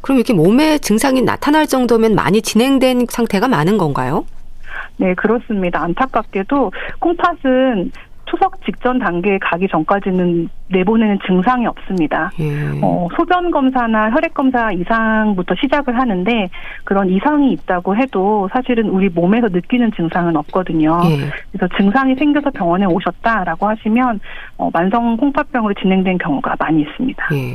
그럼 0.01 0.19
이렇게 0.19 0.33
몸에 0.33 0.79
증상이 0.79 1.23
나타날 1.23 1.67
정도면 1.67 2.15
많이 2.15 2.43
진행된 2.43 3.07
상태가 3.09 3.49
많은 3.49 3.79
건가요? 3.79 4.27
네, 4.97 5.15
그렇습니다. 5.15 5.83
안타깝게도 5.83 6.73
콩팥은 6.99 7.93
투석 8.29 8.65
직전 8.65 8.99
단계에 8.99 9.39
가기 9.39 9.69
전까지는 9.69 10.49
내보내는 10.69 11.19
증상이 11.27 11.67
없습니다. 11.67 12.31
예. 12.39 12.79
어, 12.83 13.09
소변 13.17 13.51
검사나 13.51 14.11
혈액 14.11 14.35
검사 14.35 14.71
이상부터 14.71 15.55
시작을 15.61 15.99
하는데 15.99 16.49
그런 16.85 17.09
이상이 17.09 17.53
있다고 17.53 17.97
해도 17.97 18.49
사실은 18.53 18.91
우리 18.91 19.09
몸에서 19.09 19.49
느끼는 19.49 19.93
증상은 19.97 20.37
없거든요. 20.37 21.01
예. 21.07 21.31
그래서 21.53 21.75
증상이 21.77 22.15
생겨서 22.15 22.51
병원에 22.51 22.85
오셨다라고 22.85 23.67
하시면 23.69 24.21
어, 24.59 24.71
만성 24.73 25.17
콩팥병으로 25.17 25.75
진행된 25.75 26.19
경우가 26.19 26.57
많이 26.59 26.83
있습니다. 26.83 27.29
예. 27.33 27.55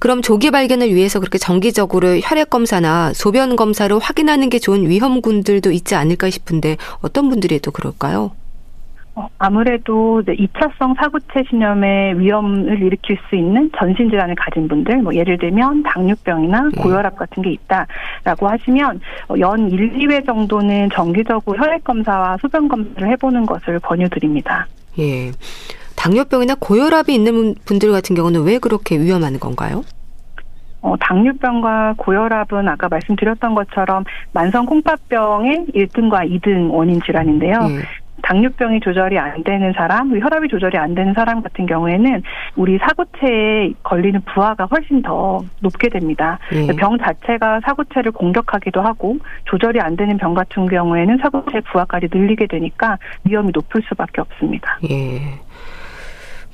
그럼 0.00 0.20
조기 0.20 0.50
발견을 0.50 0.92
위해서 0.92 1.20
그렇게 1.20 1.38
정기적으로 1.38 2.18
혈액 2.18 2.50
검사나 2.50 3.12
소변 3.14 3.54
검사를 3.54 3.96
확인하는 3.96 4.48
게 4.48 4.58
좋은 4.58 4.88
위험군들도 4.88 5.70
있지 5.70 5.94
않을까 5.94 6.28
싶은데 6.28 6.76
어떤 7.02 7.28
분들이 7.28 7.60
또 7.60 7.70
그럴까요? 7.70 8.32
어, 9.14 9.28
아무래도 9.38 10.22
2차성 10.26 10.96
사구체 10.96 11.44
신염의 11.50 12.18
위험을 12.18 12.80
일으킬 12.82 13.18
수 13.28 13.36
있는 13.36 13.70
전신 13.76 14.08
질환을 14.08 14.34
가진 14.36 14.66
분들, 14.68 15.02
뭐 15.02 15.14
예를 15.14 15.36
들면 15.36 15.82
당뇨병이나 15.82 16.70
네. 16.74 16.82
고혈압 16.82 17.16
같은 17.16 17.42
게 17.42 17.50
있다라고 17.50 18.48
하시면 18.48 19.00
어, 19.28 19.34
연 19.38 19.70
1, 19.70 19.98
2회 19.98 20.24
정도는 20.24 20.88
정기적으로 20.94 21.58
혈액 21.58 21.84
검사와 21.84 22.38
소변 22.40 22.68
검사를 22.68 23.06
해보는 23.10 23.44
것을 23.44 23.80
권유드립니다. 23.80 24.66
예. 24.98 25.30
당뇨병이나 25.94 26.54
고혈압이 26.58 27.14
있는 27.14 27.54
분들 27.66 27.92
같은 27.92 28.16
경우는 28.16 28.44
왜 28.44 28.58
그렇게 28.58 28.98
위험한 28.98 29.38
건가요? 29.38 29.84
어, 30.80 30.96
당뇨병과 30.96 31.94
고혈압은 31.96 32.66
아까 32.66 32.88
말씀드렸던 32.88 33.54
것처럼 33.54 34.04
만성 34.32 34.66
콩팥병의 34.66 35.66
1등과 35.74 36.28
2등 36.28 36.72
원인 36.72 37.00
질환인데요. 37.02 37.68
네. 37.68 37.82
당뇨병이 38.22 38.80
조절이 38.80 39.18
안 39.18 39.42
되는 39.44 39.72
사람, 39.72 40.18
혈압이 40.18 40.48
조절이 40.48 40.78
안 40.78 40.94
되는 40.94 41.12
사람 41.14 41.42
같은 41.42 41.66
경우에는 41.66 42.22
우리 42.56 42.78
사고체에 42.78 43.72
걸리는 43.82 44.20
부하가 44.32 44.66
훨씬 44.66 45.02
더 45.02 45.42
높게 45.60 45.88
됩니다. 45.88 46.38
예. 46.52 46.66
병 46.76 46.96
자체가 46.98 47.60
사고체를 47.64 48.12
공격하기도 48.12 48.80
하고 48.80 49.16
조절이 49.44 49.80
안 49.80 49.96
되는 49.96 50.16
병 50.16 50.34
같은 50.34 50.66
경우에는 50.66 51.18
사고체 51.18 51.60
부하까지 51.72 52.08
늘리게 52.12 52.46
되니까 52.46 52.98
위험이 53.24 53.50
높을 53.52 53.82
수밖에 53.88 54.20
없습니다. 54.20 54.78
예. 54.88 55.20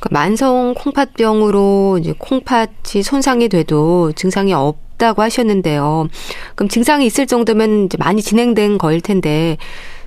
그러니까 0.00 0.08
만성 0.10 0.74
콩팥병으로 0.74 1.98
이제 2.00 2.14
콩팥이 2.18 3.02
손상이 3.02 3.48
돼도 3.48 4.12
증상이 4.12 4.54
없다고 4.54 5.22
하셨는데요. 5.22 6.08
그럼 6.54 6.68
증상이 6.68 7.04
있을 7.06 7.26
정도면 7.26 7.86
이제 7.86 7.98
많이 7.98 8.22
진행된 8.22 8.78
거일 8.78 9.00
텐데 9.00 9.56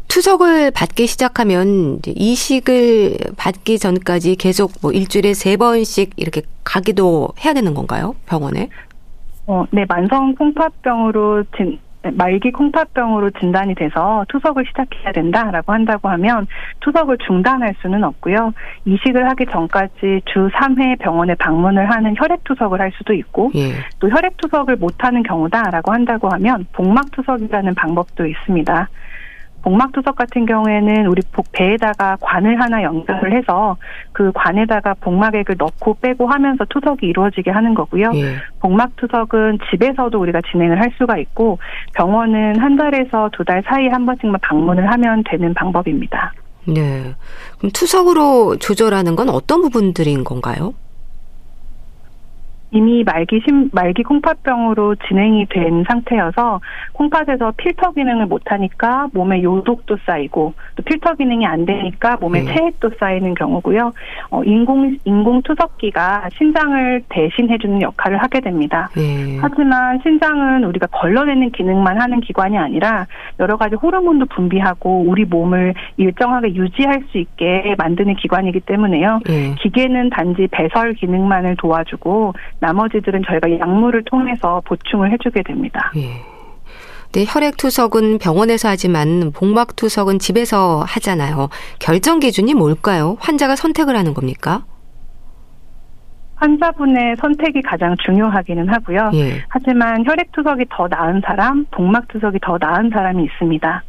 투석을 0.08 0.72
받기 0.72 1.08
시작하면 1.08 2.00
이식을 2.06 3.18
받기 3.38 3.80
전까지 3.80 4.36
계속 4.36 4.72
뭐 4.82 4.92
일주일에 4.92 5.34
세 5.34 5.58
번씩 5.58 6.12
이렇게 6.18 6.42
가기도 6.64 7.30
해야 7.44 7.54
되는 7.54 7.74
건가요? 7.74 8.16
병원에? 8.26 8.70
어, 9.48 9.66
네, 9.72 9.86
만성 9.88 10.36
콩팥병으로 10.36 11.44
진, 11.58 11.80
말기 12.14 12.52
콩팥병으로 12.52 13.32
진단이 13.32 13.76
돼서 13.76 14.26
투석을 14.30 14.66
시작해야 14.68 15.12
된다라고 15.12 15.72
한다고 15.72 16.10
하면 16.10 16.48
투석을 16.80 17.20
중단할 17.20 17.76
수는 17.82 18.04
없고요. 18.04 18.54
이식을 18.86 19.30
하기 19.30 19.46
전까지 19.52 20.22
주 20.26 20.50
3회 20.54 21.00
병원에 21.00 21.36
방문을 21.36 21.92
하는 21.92 22.16
혈액 22.18 22.44
투석을 22.44 22.82
할 22.82 22.92
수도 22.98 23.14
있고 23.14 23.52
예. 23.56 23.74
또 24.00 24.10
혈액 24.10 24.38
투석을 24.38 24.78
못 24.78 24.96
하는 25.04 25.22
경우다라고 25.24 25.92
한다고 25.92 26.30
하면 26.30 26.66
복막 26.74 27.12
투석이라는 27.12 27.76
방법도 27.76 28.26
있습니다. 28.26 28.90
복막투석 29.64 30.16
같은 30.16 30.46
경우에는 30.46 31.08
우리 31.08 31.22
배에다가 31.52 32.18
관을 32.20 32.60
하나 32.60 32.82
연결을 32.84 33.34
해서 33.38 33.78
그 34.12 34.32
관에다가 34.34 34.96
복막액을 34.96 35.56
넣고 35.58 35.98
빼고 36.02 36.28
하면서 36.28 36.66
투석이 36.70 37.06
이루어지게 37.06 37.52
하는 37.52 37.74
거고요. 37.74 38.12
예. 38.16 38.36
복막투석은 38.60 39.60
집에서도 39.70 40.20
우리가 40.20 40.42
진행을 40.52 40.80
할 40.82 40.92
수가 40.98 41.18
있고 41.18 41.60
병원은 41.94 42.60
한 42.60 42.76
달에서 42.76 43.30
두 43.34 43.44
달 43.44 43.64
사이에 43.66 43.90
한 43.90 44.06
번씩만 44.06 44.40
방문을 44.42 44.92
하면 44.92 45.24
되는 45.26 45.54
방법입니다. 45.54 46.32
네. 46.68 47.16
그럼 47.58 47.72
투석으로 47.74 48.58
조절하는 48.58 49.16
건 49.16 49.30
어떤 49.30 49.62
부분들인 49.62 50.24
건가요? 50.24 50.74
이미 52.72 53.04
말기 53.04 53.42
심, 53.46 53.70
말기 53.74 54.02
콩팥병으로 54.04 54.96
진행이 55.08 55.48
된 55.50 55.84
상태여서 55.88 56.62
콩팥에서 56.94 57.54
필터 57.58 57.92
기능을 57.92 58.28
못하니까 58.28 59.10
몸에 59.14 59.44
요독도 59.44 59.98
쌓이고 60.06 60.54
또 60.76 60.84
필터 60.84 61.16
기능이 61.16 61.46
안 61.46 61.66
되니까 61.66 62.18
몸에 62.22 62.44
네. 62.44 62.54
체액도 62.54 62.92
쌓이는 62.98 63.34
경우고요. 63.36 63.92
어, 64.30 64.44
인공 64.44 64.96
인공 65.04 65.42
투석기가 65.42 66.30
신장을 66.38 67.04
대신해주는 67.10 67.82
역할을 67.82 68.18
하게 68.22 68.40
됩니다. 68.40 68.90
네. 68.96 69.38
하지만 69.42 70.00
신장은 70.02 70.64
우리가 70.64 70.88
걸러내는 70.88 71.52
기능만 71.52 72.00
하는 72.00 72.22
기관이 72.22 72.58
아니라 72.58 73.06
여러 73.40 73.58
가지 73.58 73.76
호르몬도 73.76 74.28
분비하고 74.28 75.04
우리 75.08 75.26
몸을 75.26 75.74
일정하게 75.98 76.56
유지할 76.56 77.04
수 77.12 77.18
있게 77.18 77.76
만드는 77.78 78.16
기관이기 78.16 78.62
때문에요. 78.62 79.20
네. 79.26 79.56
기계는 79.60 80.10
단지 80.10 80.48
배설 80.52 80.94
기능만을 80.94 81.58
도와주고 81.58 82.34
나머지들은 82.62 83.24
저희가 83.28 83.60
약물을 83.60 84.04
통해서 84.06 84.62
보충을 84.66 85.12
해주게 85.12 85.44
됩니다. 85.44 85.92
예. 85.98 86.22
네, 87.14 87.26
혈액 87.28 87.58
투석은 87.58 88.20
병원에서 88.20 88.70
하지만 88.70 89.32
복막 89.34 89.76
투석은 89.76 90.20
집에서 90.20 90.84
하잖아요. 90.88 91.50
결정 91.80 92.20
기준이 92.20 92.54
뭘까요? 92.54 93.18
환자가 93.20 93.58
선택을 93.58 93.98
하는 93.98 94.14
겁니까? 94.14 94.64
환자분의 96.36 97.18
선택이 97.20 97.62
가장 97.64 97.96
중요하기는 97.98 98.70
하고요. 98.70 99.12
예. 99.14 99.44
하지만 99.50 100.06
혈액 100.06 100.32
투석이 100.32 100.66
더 100.70 100.88
나은 100.88 101.22
사람, 101.26 101.66
복막 101.72 102.08
투석이 102.08 102.40
더 102.42 102.58
나은 102.60 102.92
사람이 102.92 103.24
있습니다. 103.24 103.84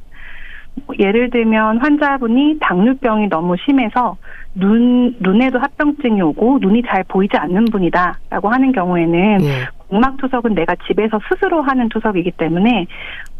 예를 0.98 1.30
들면 1.30 1.78
환자분이 1.78 2.58
당뇨병이 2.60 3.28
너무 3.28 3.56
심해서 3.64 4.16
눈 4.54 5.16
눈에도 5.20 5.58
합병증이 5.58 6.20
오고 6.20 6.58
눈이 6.60 6.82
잘 6.86 7.04
보이지 7.04 7.36
않는 7.36 7.66
분이다라고 7.66 8.48
하는 8.48 8.72
경우에는 8.72 9.44
예. 9.44 9.68
복막 9.88 10.16
투석은 10.18 10.54
내가 10.54 10.74
집에서 10.86 11.20
스스로 11.28 11.62
하는 11.62 11.88
투석이기 11.88 12.32
때문에 12.32 12.86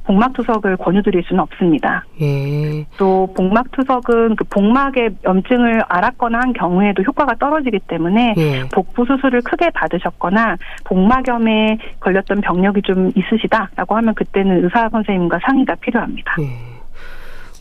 복막 0.05 0.33
투석을 0.33 0.77
권유드릴 0.79 1.23
수는 1.25 1.41
없습니다. 1.43 2.05
예. 2.21 2.85
또 2.99 3.33
복막 3.37 3.71
투석은 3.73 4.37
그 4.37 4.45
복막의 4.45 5.17
염증을 5.25 5.83
앓았거나 5.89 6.41
한 6.41 6.53
경우에도 6.53 7.03
효과가 7.03 7.37
떨어지기 7.37 7.79
때문에 7.87 8.35
예. 8.37 8.69
복부 8.73 9.05
수술을 9.05 9.43
크게 9.43 9.71
받으셨거나 9.71 10.57
복막염에 10.85 11.79
걸렸던 12.01 12.41
병력이 12.41 12.83
좀 12.83 13.11
있으시다라고 13.15 13.97
하면 13.97 14.15
그때는 14.15 14.65
의사 14.65 14.89
선생님과 14.89 15.39
상의가 15.45 15.75
필요합니다. 15.77 16.37
예. 16.41 16.73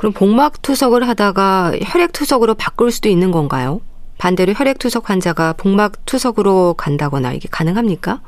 그럼 0.01 0.13
복막 0.13 0.63
투석을 0.63 1.07
하다가 1.07 1.73
혈액 1.85 2.11
투석으로 2.11 2.55
바꿀 2.55 2.89
수도 2.89 3.07
있는 3.07 3.29
건가요? 3.29 3.81
반대로 4.17 4.51
혈액 4.53 4.79
투석 4.79 5.11
환자가 5.11 5.53
복막 5.53 6.07
투석으로 6.07 6.73
간다거나 6.73 7.33
이게 7.33 7.47
가능합니까? 7.51 8.19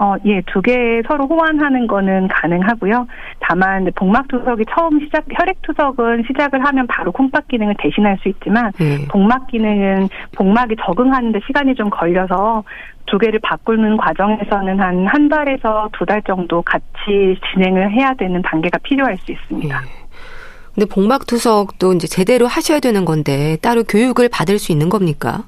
어, 0.00 0.14
예, 0.26 0.40
두 0.52 0.60
개 0.60 1.00
서로 1.06 1.26
호환하는 1.28 1.86
거는 1.86 2.26
가능하고요. 2.26 3.06
다만 3.38 3.88
복막 3.94 4.26
투석이 4.26 4.64
처음 4.76 4.98
시작 4.98 5.24
혈액 5.32 5.62
투석은 5.62 6.24
시작을 6.26 6.66
하면 6.66 6.88
바로 6.88 7.12
콩팥 7.12 7.46
기능을 7.46 7.76
대신할 7.78 8.18
수 8.20 8.28
있지만 8.30 8.72
네. 8.80 9.06
복막 9.08 9.46
기능은 9.46 10.08
복막이 10.36 10.74
적응하는데 10.84 11.38
시간이 11.46 11.76
좀 11.76 11.90
걸려서 11.90 12.64
두 13.06 13.18
개를 13.18 13.38
바꾸는 13.40 13.96
과정에서는 13.98 14.80
한한 14.80 15.28
달에서 15.28 15.90
두 15.92 16.04
달 16.04 16.22
정도 16.22 16.60
같이 16.62 17.38
진행을 17.52 17.92
해야 17.92 18.14
되는 18.14 18.42
단계가 18.42 18.78
필요할 18.82 19.16
수 19.18 19.30
있습니다. 19.30 19.80
네. 19.80 19.86
근데 20.78 20.86
복막 20.94 21.26
투석도 21.26 21.94
이제 21.94 22.06
제대로 22.06 22.46
하셔야 22.46 22.78
되는 22.78 23.04
건데 23.04 23.56
따로 23.62 23.82
교육을 23.82 24.28
받을 24.28 24.60
수 24.60 24.70
있는 24.70 24.88
겁니까? 24.88 25.42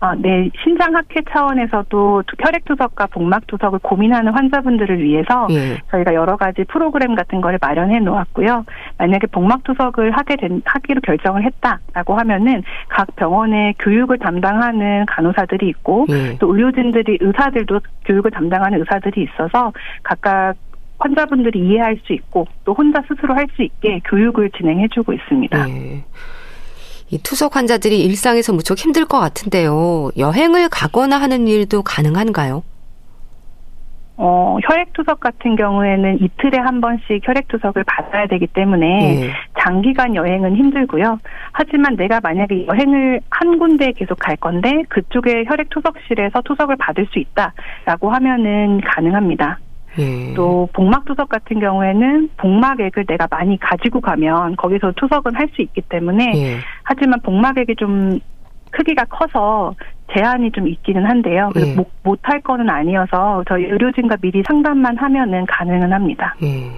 아, 0.00 0.14
네. 0.16 0.48
신장학회 0.64 1.20
차원에서도 1.30 2.22
혈액투석과 2.42 3.08
복막투석을 3.08 3.80
고민하는 3.80 4.32
환자분들을 4.32 5.04
위해서 5.04 5.46
예. 5.50 5.76
저희가 5.90 6.14
여러 6.14 6.38
가지 6.38 6.64
프로그램 6.64 7.14
같은 7.14 7.42
거를 7.42 7.58
마련해 7.60 7.98
놓았고요. 7.98 8.64
만약에 8.96 9.26
복막투석을 9.26 10.12
하게 10.12 10.36
된, 10.36 10.62
하기로 10.64 11.02
결정을 11.02 11.44
했다라고 11.44 12.16
하면은 12.16 12.62
각 12.88 13.14
병원의 13.16 13.74
교육을 13.80 14.18
담당하는 14.18 15.04
간호사들이 15.06 15.68
있고 15.68 16.06
예. 16.08 16.38
또 16.38 16.54
의료진들이 16.54 17.18
의사들도 17.20 17.80
교육을 18.06 18.30
담당하는 18.30 18.80
의사들이 18.80 19.24
있어서 19.24 19.74
각각 20.02 20.54
환자분들이 21.02 21.58
이해할 21.58 21.98
수 22.04 22.12
있고 22.12 22.46
또 22.64 22.74
혼자 22.74 23.02
스스로 23.08 23.34
할 23.34 23.46
수 23.56 23.62
있게 23.62 24.00
교육을 24.08 24.50
진행해주고 24.56 25.12
있습니다. 25.12 25.66
네. 25.66 26.04
이 27.10 27.18
투석 27.22 27.56
환자들이 27.56 28.02
일상에서 28.04 28.52
무척 28.54 28.78
힘들 28.78 29.04
것 29.04 29.20
같은데요. 29.20 30.10
여행을 30.16 30.68
가거나 30.70 31.20
하는 31.20 31.46
일도 31.48 31.82
가능한가요? 31.82 32.62
어, 34.16 34.56
혈액투석 34.62 35.20
같은 35.20 35.56
경우에는 35.56 36.22
이틀에 36.22 36.58
한 36.58 36.80
번씩 36.80 37.20
혈액투석을 37.26 37.84
받아야 37.84 38.26
되기 38.26 38.46
때문에 38.46 38.86
네. 38.86 39.30
장기간 39.58 40.14
여행은 40.14 40.54
힘들고요. 40.56 41.18
하지만 41.52 41.96
내가 41.96 42.20
만약에 42.22 42.66
여행을 42.66 43.20
한 43.30 43.58
군데에 43.58 43.92
계속 43.92 44.18
갈 44.18 44.36
건데 44.36 44.84
그쪽에 44.88 45.44
혈액투석실에서 45.46 46.42
투석을 46.42 46.76
받을 46.76 47.06
수 47.12 47.18
있다라고 47.18 48.10
하면은 48.10 48.80
가능합니다. 48.82 49.58
예. 49.98 50.32
또 50.34 50.68
복막 50.72 51.04
투석 51.04 51.28
같은 51.28 51.60
경우에는 51.60 52.30
복막액을 52.36 53.04
내가 53.06 53.26
많이 53.30 53.58
가지고 53.58 54.00
가면 54.00 54.56
거기서 54.56 54.92
투석은 54.96 55.34
할 55.34 55.48
수 55.54 55.60
있기 55.60 55.82
때문에 55.82 56.32
예. 56.34 56.58
하지만 56.84 57.20
복막액이 57.20 57.76
좀 57.76 58.18
크기가 58.70 59.04
커서 59.04 59.74
제한이 60.14 60.50
좀 60.52 60.66
있기는 60.68 61.04
한데요. 61.04 61.50
예. 61.56 61.74
못, 61.74 61.90
못할 62.02 62.40
거는 62.40 62.70
아니어서 62.70 63.44
저희 63.48 63.64
의료진과 63.64 64.16
미리 64.22 64.42
상담만 64.46 64.96
하면은 64.96 65.44
가능은 65.46 65.92
합니다. 65.92 66.34
예. 66.42 66.70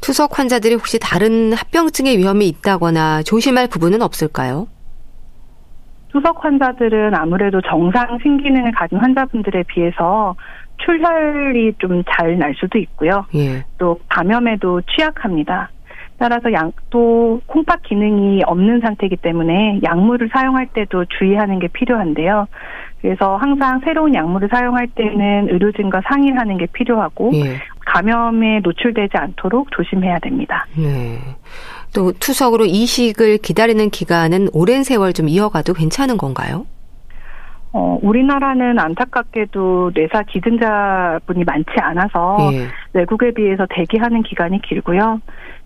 투석 0.00 0.38
환자들이 0.38 0.74
혹시 0.74 0.98
다른 1.00 1.52
합병증의 1.52 2.18
위험이 2.18 2.48
있다거나 2.48 3.22
조심할 3.22 3.68
부분은 3.68 4.02
없을까요? 4.02 4.68
투석 6.10 6.42
환자들은 6.44 7.14
아무래도 7.14 7.60
정상 7.62 8.18
신기능을 8.22 8.72
가진 8.72 8.98
환자분들에 8.98 9.64
비해서 9.64 10.34
출혈이 10.78 11.74
좀 11.78 12.02
잘 12.04 12.38
날 12.38 12.54
수도 12.58 12.78
있고요. 12.78 13.24
예. 13.34 13.64
또 13.78 13.98
감염에도 14.08 14.80
취약합니다. 14.82 15.70
따라서 16.18 16.52
양, 16.52 16.72
또 16.90 17.40
콩팥 17.46 17.82
기능이 17.84 18.42
없는 18.44 18.80
상태이기 18.80 19.16
때문에 19.16 19.80
약물을 19.84 20.30
사용할 20.32 20.66
때도 20.74 21.04
주의하는 21.18 21.60
게 21.60 21.68
필요한데요. 21.68 22.46
그래서 23.00 23.36
항상 23.36 23.80
새로운 23.84 24.12
약물을 24.14 24.48
사용할 24.52 24.88
때는 24.88 25.48
의료진과 25.50 26.02
상의를 26.08 26.40
하는 26.40 26.58
게 26.58 26.66
필요하고 26.72 27.30
예. 27.34 27.60
감염에 27.86 28.60
노출되지 28.64 29.16
않도록 29.16 29.70
조심해야 29.70 30.18
됩니다. 30.18 30.66
네. 30.76 31.18
또 31.94 32.12
투석으로 32.12 32.66
이식을 32.66 33.38
기다리는 33.38 33.88
기간은 33.90 34.48
오랜 34.52 34.82
세월 34.82 35.12
좀 35.12 35.28
이어가도 35.28 35.72
괜찮은 35.72 36.18
건가요? 36.18 36.66
어, 37.72 37.98
우리나라는 38.02 38.78
안타깝게도 38.78 39.92
뇌사 39.94 40.22
기증자분이 40.22 41.44
많지 41.44 41.70
않아서 41.80 42.38
예. 42.52 42.66
외국에 42.94 43.32
비해서 43.32 43.66
대기하는 43.68 44.22
기간이 44.22 44.60
길고요. 44.62 45.20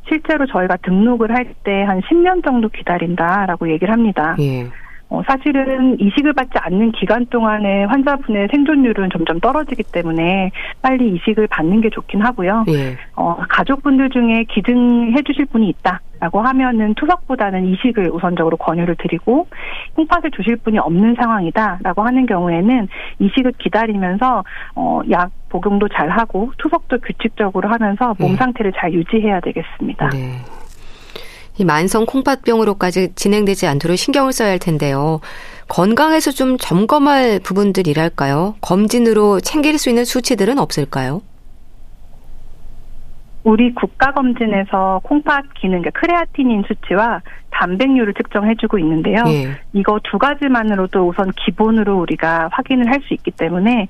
실제로 0.09 0.47
저희가 0.47 0.77
등록을 0.83 1.31
할 1.31 1.55
때 1.65 1.85
한 1.85 2.01
10년 2.01 2.45
정도 2.45 2.69
기다린다라고 2.69 3.71
얘기를 3.71 3.93
합니다. 3.93 4.35
예. 4.41 4.67
어, 5.13 5.23
사실은 5.27 6.01
이식을 6.01 6.33
받지 6.33 6.53
않는 6.55 6.93
기간 6.93 7.27
동안에 7.27 7.85
환자분의 7.85 8.49
생존율은 8.51 9.11
점점 9.13 9.41
떨어지기 9.41 9.83
때문에 9.93 10.51
빨리 10.81 11.15
이식을 11.15 11.49
받는 11.49 11.83
게 11.83 11.91
좋긴 11.91 12.23
하고요. 12.23 12.65
예. 12.69 12.97
어, 13.15 13.37
가족분들 13.51 14.09
중에 14.09 14.45
기증해 14.49 15.21
주실 15.27 15.45
분이 15.47 15.69
있다라고 15.69 16.41
하면은 16.41 16.95
투석보다는 16.95 17.67
이식을 17.67 18.11
우선적으로 18.11 18.57
권유를 18.57 18.97
드리고 18.99 19.49
콩팥을 19.97 20.31
주실 20.31 20.57
분이 20.57 20.79
없는 20.79 21.15
상황이다라고 21.17 22.03
하는 22.03 22.25
경우에는 22.25 22.89
이식을 23.19 23.53
기다리면서 23.59 24.45
어, 24.77 25.03
약 25.11 25.31
복용도 25.51 25.89
잘 25.89 26.09
하고 26.09 26.53
투석도 26.57 27.01
규칙적으로 27.01 27.69
하면서 27.69 28.15
몸 28.19 28.33
예. 28.33 28.37
상태를 28.37 28.73
잘 28.79 28.95
유지해야 28.95 29.41
되겠습니다. 29.41 30.09
네. 30.09 30.62
이 31.59 31.65
만성 31.65 32.07
콩팥병으로까지 32.07 33.15
진행되지 33.15 33.67
않도록 33.67 33.97
신경을 33.97 34.33
써야 34.33 34.51
할 34.51 34.59
텐데요. 34.59 35.21
건강에서 35.69 36.31
좀 36.31 36.57
점검할 36.59 37.41
부분들이랄까요? 37.41 38.57
검진으로 38.61 39.41
챙길 39.41 39.79
수 39.79 39.89
있는 39.89 40.05
수치들은 40.05 40.59
없을까요? 40.59 41.23
우리 43.45 43.75
국가검진에서 43.75 45.01
콩팥 45.03 45.55
기능, 45.55 45.83
그러니까 45.83 45.99
크레아티닌 46.01 46.63
수치와 46.69 47.23
단백률을 47.51 48.15
측정해주고 48.15 48.79
있는데요. 48.79 49.25
예. 49.27 49.59
이거 49.73 49.99
두 50.05 50.19
가지만으로도 50.19 51.09
우선 51.09 51.33
기본으로 51.33 51.99
우리가 51.99 52.49
확인을 52.53 52.89
할 52.89 53.03
수 53.03 53.15
있기 53.15 53.33
때문에 53.33 53.89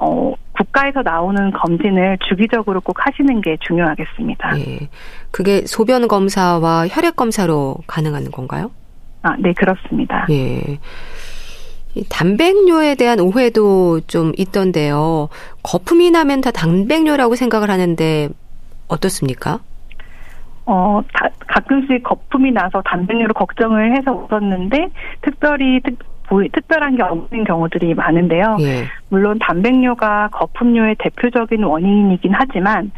어, 0.00 0.32
국가에서 0.52 1.02
나오는 1.02 1.50
검진을 1.52 2.18
주기적으로 2.28 2.80
꼭 2.80 2.96
하시는 3.04 3.40
게 3.40 3.56
중요하겠습니다. 3.60 4.58
예. 4.60 4.88
그게 5.30 5.62
소변 5.66 6.08
검사와 6.08 6.88
혈액 6.88 7.16
검사로 7.16 7.76
가능한 7.86 8.30
건가요? 8.30 8.70
아, 9.22 9.36
네, 9.38 9.52
그렇습니다. 9.52 10.26
예. 10.30 10.78
단백뇨에 12.10 12.94
대한 12.94 13.18
오해도 13.18 14.00
좀 14.06 14.32
있던데요. 14.36 15.28
거품이 15.62 16.10
나면 16.10 16.40
다 16.40 16.50
단백뇨라고 16.50 17.34
생각을 17.34 17.70
하는데 17.70 18.28
어떻습니까? 18.86 19.60
어, 20.70 21.00
다, 21.14 21.28
가끔씩 21.46 22.02
거품이 22.02 22.52
나서 22.52 22.82
단백뇨로 22.82 23.32
걱정을 23.32 23.96
해서 23.96 24.12
웃었는데, 24.12 24.90
특별히 25.22 25.80
특, 25.82 25.98
보이, 26.28 26.48
특별한 26.50 26.96
게 26.96 27.02
없는 27.02 27.44
경우들이 27.44 27.94
많은데요. 27.94 28.56
예. 28.60 28.84
물론 29.08 29.38
단백뇨가 29.38 30.28
거품뇨의 30.32 30.96
대표적인 30.98 31.64
원인이긴 31.64 32.32
하지만 32.34 32.90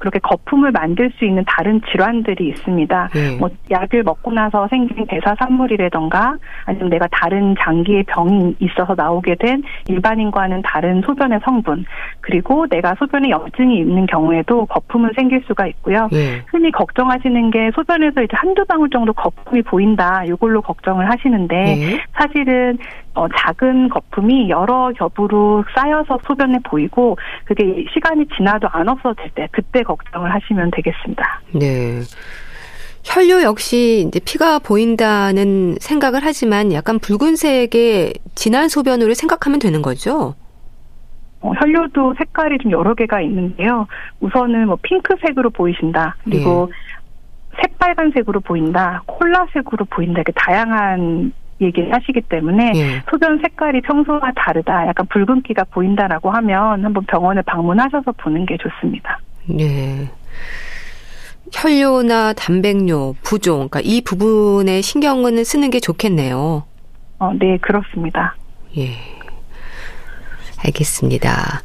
그렇게 0.00 0.18
거품을 0.18 0.72
만들 0.72 1.12
수 1.18 1.24
있는 1.24 1.44
다른 1.46 1.80
질환들이 1.90 2.48
있습니다. 2.48 3.10
네. 3.12 3.36
뭐 3.38 3.50
약을 3.70 4.02
먹고 4.02 4.32
나서 4.32 4.66
생긴 4.68 5.06
대사 5.06 5.34
산물이라던가 5.38 6.36
아니면 6.64 6.88
내가 6.88 7.06
다른 7.12 7.54
장기의 7.60 8.04
병이 8.04 8.56
있어서 8.58 8.94
나오게 8.96 9.36
된 9.36 9.62
일반인과는 9.88 10.62
다른 10.62 11.02
소변의 11.02 11.40
성분 11.44 11.84
그리고 12.20 12.66
내가 12.68 12.94
소변에 12.98 13.28
염증이 13.28 13.78
있는 13.78 14.06
경우에도 14.06 14.64
거품은 14.66 15.12
생길 15.14 15.42
수가 15.46 15.66
있고요. 15.66 16.08
네. 16.10 16.42
흔히 16.48 16.72
걱정하시는 16.72 17.50
게 17.50 17.70
소변에서 17.74 18.22
이제 18.22 18.32
한두 18.34 18.64
방울 18.64 18.88
정도 18.88 19.12
거품이 19.12 19.62
보인다. 19.62 20.24
이걸로 20.24 20.62
걱정을 20.62 21.10
하시는데 21.10 21.54
네. 21.56 21.98
사실은 22.12 22.78
어, 23.14 23.26
작은 23.28 23.88
거품이 23.88 24.50
여러 24.50 24.92
겹으로 24.92 25.64
쌓여서 25.74 26.18
소변에 26.26 26.58
보이고 26.64 27.16
그게 27.44 27.84
시간이 27.92 28.26
지나도 28.36 28.68
안 28.70 28.88
없어질 28.88 29.30
때 29.34 29.48
그때 29.50 29.82
걱정을 29.82 30.32
하시면 30.32 30.70
되겠습니다. 30.70 31.40
네. 31.54 32.00
혈뇨 33.02 33.42
역시 33.42 34.04
이제 34.06 34.20
피가 34.20 34.58
보인다는 34.60 35.76
생각을 35.80 36.20
하지만 36.22 36.72
약간 36.72 36.98
붉은색의 36.98 38.12
진한 38.34 38.68
소변으로 38.68 39.14
생각하면 39.14 39.58
되는 39.58 39.82
거죠? 39.82 40.34
어, 41.40 41.52
혈뇨도 41.52 42.14
색깔이 42.18 42.58
좀 42.58 42.70
여러 42.70 42.94
개가 42.94 43.22
있는데요. 43.22 43.86
우선은 44.20 44.66
뭐 44.66 44.76
핑크색으로 44.82 45.50
보이신다. 45.50 46.16
그리고 46.24 46.70
네. 46.70 47.62
새빨간색으로 47.62 48.40
보인다. 48.40 49.02
콜라색으로 49.06 49.86
보인다. 49.86 50.20
이렇게 50.20 50.32
다양한 50.32 51.32
얘기를 51.60 51.92
하시기 51.92 52.20
때문에 52.22 52.72
예. 52.74 53.02
소변 53.10 53.38
색깔이 53.42 53.82
평소와 53.82 54.32
다르다, 54.36 54.86
약간 54.86 55.06
붉은기가 55.06 55.64
보인다라고 55.64 56.30
하면 56.30 56.84
한번 56.84 57.04
병원에 57.06 57.42
방문하셔서 57.42 58.12
보는 58.12 58.46
게 58.46 58.56
좋습니다. 58.56 59.20
네. 59.46 60.08
혈뇨나 61.52 62.32
단백뇨, 62.34 63.14
부종, 63.22 63.68
그러니까 63.68 63.80
이 63.82 64.02
부분에 64.02 64.80
신경을 64.80 65.44
쓰는 65.44 65.70
게 65.70 65.80
좋겠네요. 65.80 66.64
어, 67.18 67.32
네, 67.38 67.58
그렇습니다. 67.58 68.34
예. 68.78 68.90
알겠습니다. 70.64 71.62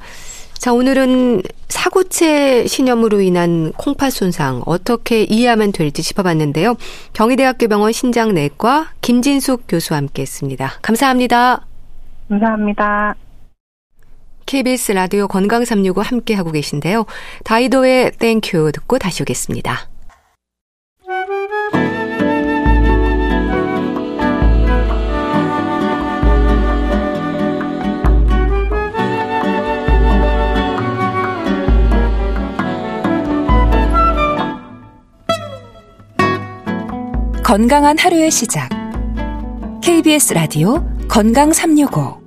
자, 0.65 0.73
오늘은 0.73 1.43
사구체 1.69 2.65
신염으로 2.65 3.21
인한 3.21 3.71
콩팥 3.73 4.12
손상 4.12 4.63
어떻게 4.65 5.21
이해하면 5.21 5.71
될지 5.71 6.01
짚어봤는데요. 6.01 6.73
경희대학교 7.13 7.67
병원 7.67 7.91
신장내과 7.91 8.88
김진숙 9.01 9.65
교수와 9.67 9.99
함께 9.99 10.23
했습니다. 10.23 10.71
감사합니다. 10.82 11.67
감사합니다. 12.30 13.13
KBS 14.47 14.93
라디오 14.93 15.28
건강 15.28 15.65
365 15.65 16.01
함께 16.01 16.34
하고 16.34 16.51
계신데요. 16.51 17.06
다이도의 17.43 18.13
Thank 18.17 18.51
You 18.51 18.71
듣고 18.71 18.97
다시 18.97 19.21
오겠습니다. 19.21 19.88
건강한 37.45 37.95
하루의 37.95 38.31
시작. 38.31 38.69
KBS 39.84 40.34
라디오 40.34 40.84
건강 41.08 41.53
365. 41.53 42.19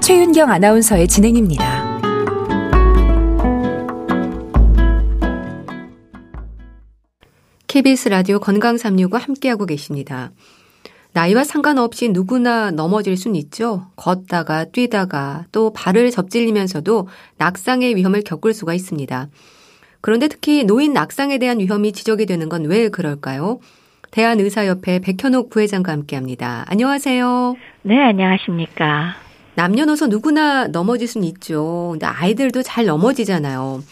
최윤경 0.00 0.50
아나운서의 0.50 1.06
진행입니다. 1.06 2.00
KBS 7.66 8.08
라디오 8.08 8.38
건강 8.40 8.78
365 8.78 9.18
함께하고 9.18 9.66
계십니다. 9.66 10.32
나이와 11.12 11.44
상관없이 11.44 12.08
누구나 12.08 12.70
넘어질 12.70 13.18
순 13.18 13.36
있죠. 13.36 13.90
걷다가 13.96 14.64
뛰다가 14.64 15.44
또 15.52 15.74
발을 15.74 16.10
접질리면서도 16.10 17.06
낙상의 17.36 17.96
위험을 17.96 18.22
겪을 18.22 18.54
수가 18.54 18.72
있습니다. 18.72 19.28
그런데 20.00 20.28
특히 20.28 20.64
노인 20.64 20.94
낙상에 20.94 21.36
대한 21.36 21.60
위험이 21.60 21.92
지적이 21.92 22.24
되는 22.24 22.48
건 22.48 22.64
왜 22.64 22.88
그럴까요? 22.88 23.60
대한의사협회 24.10 25.00
백현옥 25.00 25.50
부회장과 25.50 25.92
함께합니다. 25.92 26.64
안녕하세요. 26.68 27.56
네, 27.82 28.02
안녕하십니까. 28.02 29.14
남녀노소 29.54 30.06
누구나 30.06 30.66
넘어질 30.66 31.06
수는 31.06 31.26
있죠. 31.28 31.90
근데 31.92 32.06
아이들도 32.06 32.62
잘 32.62 32.86
넘어지잖아요. 32.86 33.82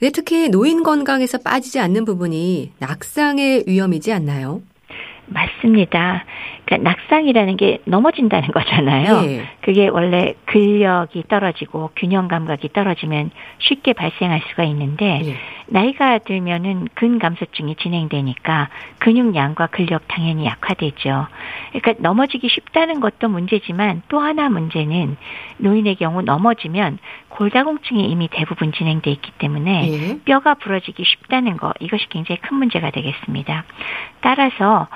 왜 0.00 0.10
특히 0.10 0.48
노인 0.48 0.82
건강에서 0.82 1.38
빠지지 1.38 1.78
않는 1.78 2.04
부분이 2.04 2.72
낙상의 2.78 3.64
위험이지 3.66 4.12
않나요? 4.12 4.62
맞습니다. 5.32 6.24
그러니까 6.64 6.90
낙상이라는 6.90 7.56
게 7.56 7.78
넘어진다는 7.84 8.48
거잖아요. 8.50 9.22
예. 9.24 9.44
그게 9.60 9.88
원래 9.88 10.34
근력이 10.46 11.24
떨어지고 11.28 11.90
균형 11.96 12.28
감각이 12.28 12.72
떨어지면 12.72 13.30
쉽게 13.58 13.92
발생할 13.92 14.42
수가 14.50 14.64
있는데 14.64 15.20
예. 15.24 15.36
나이가 15.66 16.18
들면은 16.18 16.88
근감소증이 16.94 17.76
진행되니까 17.76 18.68
근육량과 18.98 19.68
근력 19.68 20.06
당연히 20.08 20.44
약화되죠. 20.46 21.26
그러니까 21.72 21.94
넘어지기 21.98 22.48
쉽다는 22.48 23.00
것도 23.00 23.28
문제지만 23.28 24.02
또 24.08 24.20
하나 24.20 24.48
문제는 24.48 25.16
노인의 25.58 25.96
경우 25.96 26.22
넘어지면 26.22 26.98
골다공증이 27.28 28.04
이미 28.04 28.28
대부분 28.28 28.72
진행돼 28.72 29.10
있기 29.10 29.32
때문에 29.38 29.88
예. 29.92 30.18
뼈가 30.24 30.54
부러지기 30.54 31.02
쉽다는 31.04 31.56
거 31.56 31.72
이것이 31.80 32.08
굉장히 32.08 32.40
큰 32.40 32.58
문제가 32.58 32.90
되겠습니다. 32.90 33.64
따라서 34.20 34.88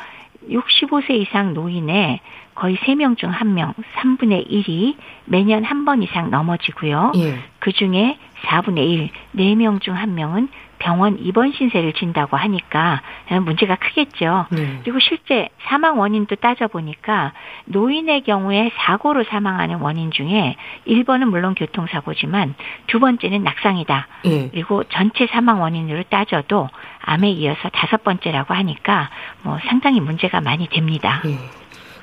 65세 0.49 1.11
이상 1.21 1.55
노인의 1.55 2.21
거의 2.55 2.77
3명 2.77 3.17
중 3.19 3.31
1명, 3.33 3.75
3분의 3.97 4.49
1이 4.51 4.97
매년 5.27 5.65
한 5.65 5.85
번 5.85 6.03
이상 6.03 6.31
넘어지고요. 6.31 7.13
예. 7.17 7.39
그 7.59 7.73
중에 7.73 8.19
4분의 8.45 8.79
1, 8.79 9.11
4명 9.37 9.81
중 9.81 9.95
1명은 9.95 10.49
병원 10.79 11.19
입원 11.19 11.53
신세를 11.53 11.95
진다고 11.95 12.37
하니까 12.37 13.01
문제가 13.43 13.77
크겠죠. 13.77 14.45
네. 14.51 14.81
그리고 14.85 15.01
실제 15.01 15.49
사망 15.63 15.99
원인도 15.99 16.37
따져보니까 16.37 17.33
노인의 17.65 18.25
경우에 18.25 18.71
사고로 18.77 19.25
사망하는 19.25 19.77
원인 19.77 20.11
중에 20.11 20.57
1번은 20.87 21.31
물론 21.31 21.55
교통사고지만 21.55 22.55
두 22.89 23.01
번째는 23.01 23.43
낙상이다. 23.43 24.07
네. 24.27 24.49
그리고 24.51 24.85
전체 24.85 25.27
사망 25.29 25.63
원인으로 25.63 26.03
따져도 26.11 26.69
암에 27.01 27.31
이어서 27.31 27.71
다섯 27.71 28.05
번째라고 28.05 28.53
하니까 28.53 29.09
뭐 29.43 29.59
상당히 29.69 30.01
문제가 30.01 30.43
많이 30.43 30.69
됩니다. 30.69 31.23
네. 31.25 31.39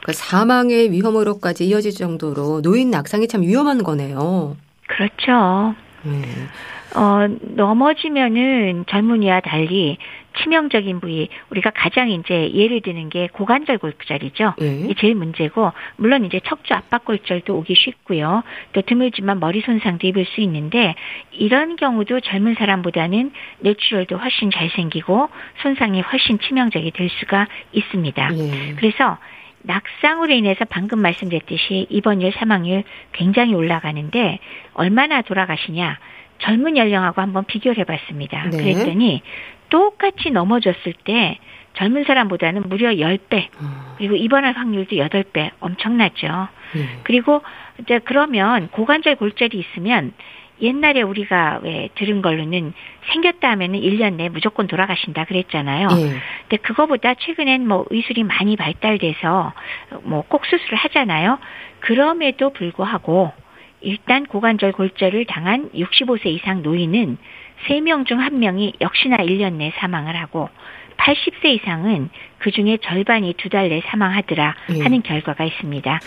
그러니까 0.01 0.13
사망의 0.13 0.91
위험으로까지 0.91 1.67
이어질 1.67 1.91
정도로 1.91 2.61
노인 2.63 2.89
낙상이 2.89 3.27
참 3.27 3.43
위험한 3.43 3.83
거네요. 3.83 4.57
그렇죠. 4.87 5.75
네. 6.03 6.21
어, 6.95 7.27
넘어지면은 7.55 8.85
젊은이와 8.87 9.39
달리 9.41 9.97
치명적인 10.39 10.99
부위 10.99 11.29
우리가 11.49 11.71
가장 11.71 12.09
이제 12.09 12.51
예를 12.53 12.81
드는 12.81 13.09
게 13.09 13.27
고관절 13.27 13.77
골절이죠. 13.77 14.55
네. 14.57 14.79
이게 14.83 14.93
제일 14.97 15.15
문제고 15.15 15.71
물론 15.95 16.25
이제 16.25 16.39
척추 16.43 16.73
압박 16.73 17.05
골절도 17.05 17.55
오기 17.55 17.75
쉽고요. 17.75 18.43
또 18.73 18.81
드물지만 18.81 19.39
머리 19.39 19.61
손상도 19.61 20.07
입을 20.07 20.25
수 20.25 20.41
있는데 20.41 20.95
이런 21.31 21.75
경우도 21.75 22.19
젊은 22.21 22.55
사람보다는 22.55 23.31
뇌출혈도 23.59 24.17
훨씬 24.17 24.51
잘 24.51 24.69
생기고 24.71 25.29
손상이 25.61 26.01
훨씬 26.01 26.39
치명적이 26.39 26.91
될 26.91 27.09
수가 27.19 27.47
있습니다. 27.71 28.29
네. 28.29 28.73
그래서 28.77 29.17
낙상으로 29.63 30.33
인해서 30.33 30.65
방금 30.65 30.99
말씀드렸듯이 30.99 31.87
입원율, 31.89 32.31
사망률 32.33 32.83
굉장히 33.11 33.53
올라가는데 33.53 34.39
얼마나 34.73 35.21
돌아가시냐? 35.21 35.97
젊은 36.39 36.77
연령하고 36.77 37.21
한번 37.21 37.45
비교를 37.45 37.79
해봤습니다. 37.79 38.49
네. 38.51 38.57
그랬더니 38.57 39.21
똑같이 39.69 40.29
넘어졌을 40.29 40.93
때 41.05 41.39
젊은 41.73 42.03
사람보다는 42.03 42.63
무려 42.67 42.89
10배, 42.91 43.47
어. 43.59 43.95
그리고 43.97 44.15
입원할 44.15 44.53
확률도 44.53 44.95
8배, 44.95 45.51
엄청나죠. 45.59 46.47
네. 46.75 46.99
그리고 47.03 47.41
이제 47.79 47.99
그러면 48.03 48.69
고관절 48.69 49.15
골절이 49.15 49.57
있으면 49.57 50.13
옛날에 50.63 51.01
우리가 51.01 51.59
왜 51.61 51.89
들은 51.95 52.21
걸로는 52.21 52.73
생겼다 53.11 53.51
하면은 53.51 53.79
1년 53.81 54.15
내에 54.15 54.29
무조건 54.29 54.65
돌아가신다 54.67 55.25
그랬잖아요. 55.25 55.87
예. 55.91 56.19
근데 56.47 56.57
그거보다 56.63 57.13
최근엔 57.15 57.67
뭐 57.67 57.85
의술이 57.89 58.23
많이 58.23 58.55
발달돼서 58.55 59.53
뭐 60.03 60.23
꼭 60.29 60.45
수술을 60.45 60.77
하잖아요. 60.77 61.37
그럼에도 61.81 62.51
불구하고 62.51 63.31
일단 63.81 64.25
고관절 64.25 64.71
골절을 64.71 65.25
당한 65.25 65.69
65세 65.75 66.27
이상 66.27 66.63
노인은 66.63 67.17
3명 67.67 68.05
중 68.05 68.19
1명이 68.19 68.81
역시나 68.81 69.17
1년 69.17 69.53
내 69.55 69.71
사망을 69.77 70.15
하고 70.15 70.49
80세 71.03 71.45
이상은 71.45 72.09
그 72.39 72.51
중에 72.51 72.77
절반이 72.81 73.33
두 73.37 73.49
달 73.49 73.69
내 73.69 73.81
사망하더라 73.85 74.55
예. 74.75 74.81
하는 74.81 75.01
결과가 75.03 75.43
있습니다. 75.43 75.99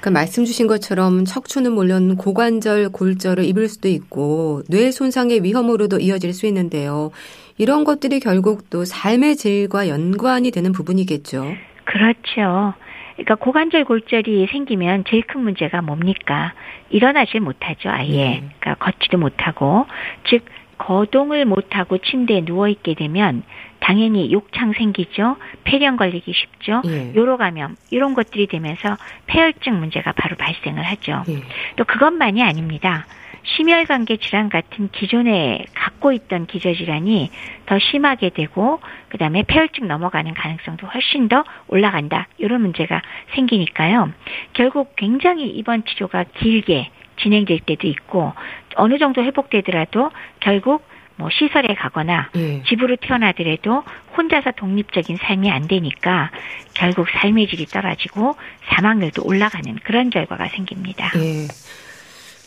그 0.00 0.08
말씀 0.08 0.44
주신 0.44 0.66
것처럼 0.66 1.24
척추는 1.24 1.72
물론 1.72 2.16
고관절 2.16 2.90
골절을 2.90 3.44
입을 3.44 3.68
수도 3.68 3.88
있고 3.88 4.62
뇌 4.68 4.90
손상의 4.90 5.42
위험으로도 5.42 5.98
이어질 6.00 6.32
수 6.32 6.46
있는데요. 6.46 7.10
이런 7.58 7.84
것들이 7.84 8.20
결국 8.20 8.68
또 8.70 8.84
삶의 8.84 9.36
질과 9.36 9.88
연관이 9.88 10.50
되는 10.50 10.72
부분이겠죠. 10.72 11.54
그렇죠. 11.84 12.74
그러니까 13.14 13.34
고관절 13.36 13.84
골절이 13.84 14.48
생기면 14.50 15.04
제일 15.08 15.22
큰 15.22 15.42
문제가 15.42 15.82
뭡니까? 15.82 16.54
일어나질 16.90 17.40
못하죠, 17.40 17.90
아예. 17.90 18.08
네. 18.08 18.44
그러니까 18.58 18.84
걷지도 18.84 19.18
못하고, 19.18 19.86
즉 20.28 20.44
거동을 20.82 21.44
못하고 21.44 21.98
침대에 21.98 22.44
누워 22.44 22.68
있게 22.68 22.94
되면 22.94 23.44
당연히 23.78 24.32
욕창 24.32 24.72
생기죠. 24.72 25.36
폐렴 25.62 25.96
걸리기 25.96 26.32
쉽죠. 26.32 26.82
예. 26.86 27.14
요로 27.14 27.36
감염 27.36 27.76
이런 27.90 28.14
것들이 28.14 28.48
되면서 28.48 28.96
폐혈증 29.26 29.78
문제가 29.78 30.12
바로 30.12 30.36
발생을 30.36 30.82
하죠. 30.82 31.22
예. 31.28 31.42
또 31.76 31.84
그것만이 31.84 32.42
아닙니다. 32.42 33.06
심혈관계 33.44 34.16
질환 34.18 34.48
같은 34.48 34.88
기존에 34.90 35.64
갖고 35.74 36.12
있던 36.12 36.46
기저 36.46 36.74
질환이 36.74 37.30
더 37.66 37.78
심하게 37.78 38.30
되고 38.30 38.80
그다음에 39.08 39.44
폐혈증 39.44 39.86
넘어가는 39.86 40.34
가능성도 40.34 40.86
훨씬 40.88 41.28
더 41.28 41.44
올라간다. 41.68 42.26
이런 42.38 42.60
문제가 42.60 43.02
생기니까요. 43.34 44.10
결국 44.52 44.94
굉장히 44.96 45.48
입원 45.48 45.84
치료가 45.84 46.24
길게 46.24 46.90
진행될 47.20 47.60
때도 47.60 47.86
있고 47.86 48.32
어느 48.76 48.98
정도 48.98 49.22
회복되더라도 49.22 50.10
결국 50.40 50.84
뭐 51.16 51.28
시설에 51.30 51.74
가거나 51.74 52.30
예. 52.36 52.62
집으로 52.64 52.96
태어나더라도 52.96 53.84
혼자서 54.16 54.52
독립적인 54.52 55.18
삶이 55.18 55.50
안 55.50 55.68
되니까 55.68 56.30
결국 56.74 57.06
삶의 57.10 57.48
질이 57.48 57.66
떨어지고 57.66 58.34
사망률도 58.70 59.22
올라가는 59.24 59.76
그런 59.84 60.10
결과가 60.10 60.48
생깁니다. 60.48 61.10
예. 61.16 61.48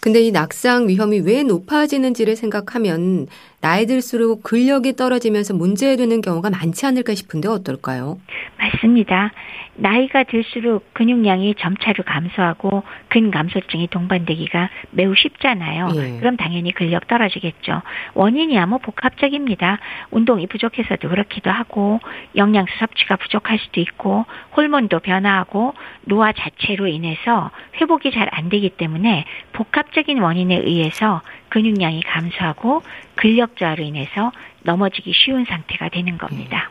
근데 0.01 0.21
이 0.21 0.31
낙상 0.31 0.87
위험이 0.87 1.19
왜 1.19 1.41
높아지는지를 1.41 2.35
생각하면 2.35 3.25
나이 3.61 3.85
들수록 3.87 4.43
근력이 4.43 4.95
떨어지면서 4.95 5.53
문제되는 5.55 6.21
경우가 6.21 6.49
많지 6.51 6.85
않을까 6.85 7.15
싶은데 7.15 7.47
어떨까요? 7.47 8.19
맞습니다. 8.59 9.31
나이가 9.77 10.23
들수록 10.23 10.93
근육량이 10.93 11.55
점차로 11.57 12.03
감소하고 12.05 12.83
근감소증이 13.09 13.87
동반되기가 13.87 14.69
매우 14.91 15.13
쉽잖아요. 15.15 15.89
예. 15.95 16.19
그럼 16.19 16.37
당연히 16.37 16.71
근력 16.71 17.07
떨어지겠죠. 17.07 17.81
원인이야 18.13 18.67
뭐 18.67 18.77
복합적입니다. 18.77 19.79
운동이 20.11 20.47
부족해서도 20.47 21.09
그렇기도 21.09 21.49
하고 21.49 21.99
영양소 22.37 22.71
섭취가 22.79 23.17
부족할 23.17 23.59
수도 23.59 23.81
있고 23.81 24.25
호르몬도 24.55 24.99
변화하고 24.99 25.73
노화 26.05 26.31
자체로 26.31 26.87
인해서 26.87 27.51
회복이 27.81 28.11
잘 28.11 28.25
안 28.31 28.49
되기 28.49 28.69
때문에 28.69 29.23
복합적인 29.53 30.19
원인에 30.19 30.57
의해서 30.57 31.21
근육량이 31.55 32.03
감소하고 32.03 32.81
근력 33.15 33.55
저하로 33.55 33.81
인해서 33.81 34.33
넘어지기 34.63 35.13
쉬운 35.15 35.45
상태가 35.45 35.87
되는 35.87 36.17
겁니다. 36.17 36.69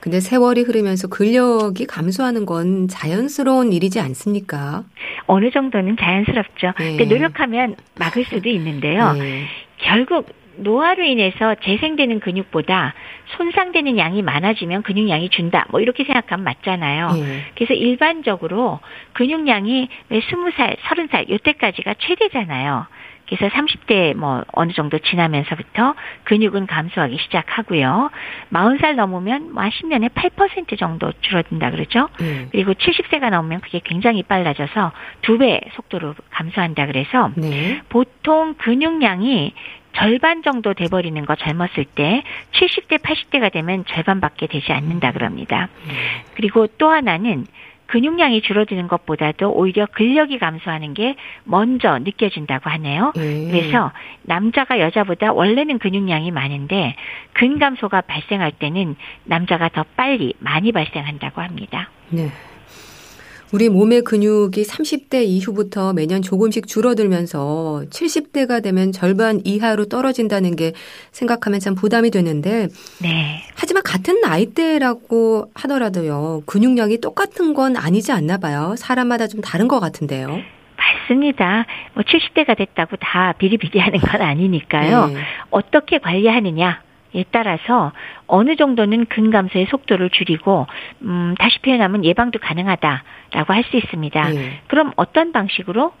근데 0.00 0.18
세월이 0.18 0.62
흐르면서 0.62 1.06
근력이 1.06 1.86
감소하는 1.86 2.44
건 2.44 2.88
자연스러운 2.88 3.72
일이지 3.72 4.00
않습니까? 4.00 4.82
어느 5.26 5.52
정도는 5.52 5.96
자연스럽죠. 5.96 6.72
네. 6.78 6.96
근데 6.96 7.04
노력하면 7.04 7.76
막을 7.96 8.24
수도 8.24 8.48
있는데요. 8.48 9.12
네. 9.12 9.44
결국 9.76 10.34
노화로 10.56 11.04
인해서 11.04 11.54
재생되는 11.62 12.18
근육보다 12.18 12.94
손상되는 13.36 13.98
양이 13.98 14.22
많아지면 14.22 14.82
근육량이 14.82 15.28
준다. 15.28 15.66
뭐 15.70 15.80
이렇게 15.80 16.02
생각하면 16.02 16.42
맞잖아요. 16.42 17.12
네. 17.12 17.44
그래서 17.54 17.74
일반적으로 17.74 18.80
근육량이 19.12 19.88
왜 20.08 20.20
스무 20.28 20.50
살, 20.56 20.76
서른 20.88 21.06
살 21.06 21.28
요때까지가 21.28 21.94
최대잖아요. 22.00 22.86
그래서 23.28 23.54
30대 23.54 24.14
뭐 24.14 24.44
어느 24.52 24.72
정도 24.72 24.98
지나면서부터 24.98 25.94
근육은 26.24 26.66
감소하기 26.66 27.18
시작하고요. 27.18 28.10
40살 28.52 28.94
넘으면 28.94 29.52
뭐한 29.52 29.70
10년에 29.70 30.08
8% 30.10 30.78
정도 30.78 31.12
줄어든다 31.20 31.70
그러죠. 31.70 32.08
네. 32.18 32.48
그리고 32.50 32.72
70세가 32.74 33.30
넘으면 33.30 33.60
그게 33.60 33.80
굉장히 33.84 34.22
빨라져서 34.22 34.92
두 35.22 35.38
배 35.38 35.60
속도로 35.76 36.14
감소한다 36.30 36.86
그래서 36.86 37.30
네. 37.36 37.80
보통 37.88 38.54
근육량이 38.54 39.54
절반 39.94 40.42
정도 40.42 40.74
돼버리는 40.74 41.24
거 41.26 41.34
젊었을 41.36 41.84
때 41.84 42.22
70대, 42.52 43.00
80대가 43.02 43.52
되면 43.52 43.84
절반밖에 43.86 44.46
되지 44.46 44.72
않는다 44.72 45.12
그럽니다. 45.12 45.68
음. 45.86 45.90
그리고 46.34 46.66
또 46.78 46.90
하나는 46.90 47.46
근육량이 47.88 48.42
줄어드는 48.42 48.86
것보다도 48.86 49.50
오히려 49.50 49.86
근력이 49.86 50.38
감소하는 50.38 50.94
게 50.94 51.16
먼저 51.44 51.98
느껴진다고 51.98 52.70
하네요. 52.70 53.12
음. 53.16 53.48
그래서 53.50 53.92
남자가 54.22 54.78
여자보다 54.78 55.32
원래는 55.32 55.78
근육량이 55.78 56.30
많은데 56.30 56.94
근감소가 57.32 58.02
발생할 58.02 58.52
때는 58.52 58.94
남자가 59.24 59.68
더 59.68 59.84
빨리 59.96 60.34
많이 60.38 60.70
발생한다고 60.72 61.40
합니다. 61.40 61.90
네. 62.10 62.28
우리 63.52 63.70
몸의 63.70 64.02
근육이 64.02 64.62
30대 64.62 65.24
이후부터 65.24 65.94
매년 65.94 66.20
조금씩 66.20 66.66
줄어들면서 66.66 67.84
70대가 67.88 68.62
되면 68.62 68.92
절반 68.92 69.40
이하로 69.42 69.86
떨어진다는 69.86 70.54
게 70.54 70.72
생각하면 71.12 71.58
참 71.58 71.74
부담이 71.74 72.10
되는데 72.10 72.68
네. 73.00 73.42
하지만 73.54 73.82
같은 73.82 74.20
나이대라고 74.20 75.50
하더라도요. 75.54 76.42
근육량이 76.44 76.98
똑같은 76.98 77.54
건 77.54 77.76
아니지 77.76 78.12
않나 78.12 78.36
봐요. 78.36 78.74
사람마다 78.76 79.26
좀 79.26 79.40
다른 79.40 79.66
것 79.66 79.80
같은데요. 79.80 80.40
맞습니다. 80.76 81.64
뭐 81.94 82.04
70대가 82.04 82.56
됐다고 82.56 82.96
다 82.96 83.32
비리비리하는 83.38 83.98
건 83.98 84.20
아니니까요. 84.20 85.06
네. 85.06 85.20
어떻게 85.50 85.98
관리하느냐 85.98 86.82
에 87.14 87.24
따라서 87.30 87.92
어느 88.26 88.56
정도는 88.56 89.06
근 89.06 89.30
감소의 89.30 89.66
속도를 89.70 90.10
줄이고 90.10 90.66
음 91.02 91.34
다시 91.38 91.58
표현하면 91.60 92.04
예방도 92.04 92.38
가능하다라고 92.38 93.54
할 93.54 93.64
수 93.64 93.76
있습니다. 93.76 94.28
네. 94.30 94.60
그럼 94.66 94.92
어떤 94.96 95.32
방식으로 95.32 95.92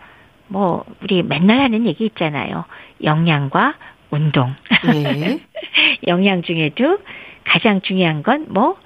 뭐 0.48 0.84
우리 1.02 1.22
맨날 1.22 1.60
하는 1.60 1.86
얘기 1.86 2.04
있잖아요. 2.06 2.64
영양과 3.02 3.74
운동. 4.10 4.54
네. 4.84 5.40
영양 6.08 6.42
중에도 6.42 6.98
가장 7.44 7.80
중요한 7.80 8.22
건 8.22 8.46
뭐 8.48 8.76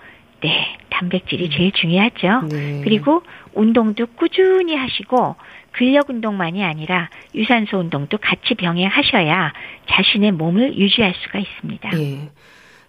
네, 0.42 0.76
단백질이 0.90 1.50
제일 1.50 1.70
중요하죠. 1.72 2.48
네. 2.48 2.80
그리고 2.82 3.22
운동도 3.54 4.06
꾸준히 4.16 4.74
하시고 4.74 5.36
근력 5.72 6.10
운동만이 6.10 6.62
아니라 6.62 7.08
유산소 7.34 7.78
운동도 7.78 8.18
같이 8.18 8.54
병행하셔야 8.54 9.52
자신의 9.88 10.32
몸을 10.32 10.76
유지할 10.76 11.14
수가 11.22 11.38
있습니다. 11.38 11.98
예. 11.98 12.30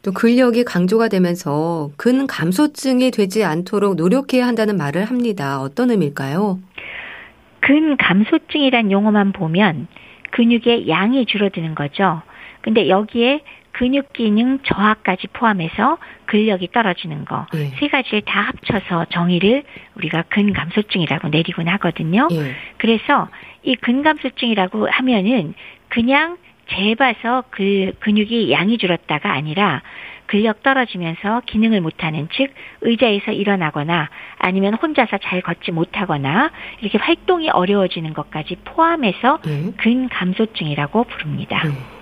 또 0.03 0.11
근력이 0.11 0.65
강조가 0.65 1.07
되면서 1.07 1.89
근 1.95 2.27
감소증이 2.27 3.11
되지 3.11 3.45
않도록 3.45 3.95
노력해야 3.95 4.45
한다는 4.45 4.75
말을 4.75 5.05
합니다. 5.05 5.61
어떤 5.61 5.91
의미일까요? 5.91 6.59
근 7.61 7.95
감소증이란 7.95 8.91
용어만 8.91 9.31
보면 9.31 9.87
근육의 10.31 10.89
양이 10.89 11.25
줄어드는 11.25 11.75
거죠. 11.75 12.21
근데 12.61 12.89
여기에 12.89 13.41
근육 13.73 14.13
기능 14.13 14.59
저하까지 14.63 15.27
포함해서 15.33 15.97
근력이 16.27 16.69
떨어지는 16.71 17.25
거세 17.25 17.69
예. 17.81 17.87
가지를 17.87 18.21
다 18.21 18.41
합쳐서 18.41 19.05
정의를 19.05 19.63
우리가 19.95 20.23
근감소증이라고 20.29 21.29
내리곤 21.29 21.67
하거든요. 21.67 22.27
예. 22.31 22.55
그래서 22.77 23.27
이 23.63 23.75
근감소증이라고 23.75 24.87
하면은 24.89 25.53
그냥 25.89 26.37
재봐서 26.69 27.43
그 27.49 27.91
근육이 27.99 28.51
양이 28.51 28.77
줄었다가 28.77 29.33
아니라 29.33 29.81
근력 30.27 30.63
떨어지면서 30.63 31.41
기능을 31.45 31.81
못하는 31.81 32.29
즉 32.31 32.53
의자에서 32.81 33.31
일어나거나 33.31 34.09
아니면 34.37 34.75
혼자서 34.75 35.17
잘 35.17 35.41
걷지 35.41 35.71
못하거나 35.71 36.51
이렇게 36.81 36.97
활동이 36.97 37.49
어려워지는 37.49 38.13
것까지 38.13 38.57
포함해서 38.63 39.39
예. 39.47 39.71
근감소증이라고 39.77 41.03
부릅니다. 41.05 41.61
예. 41.65 41.92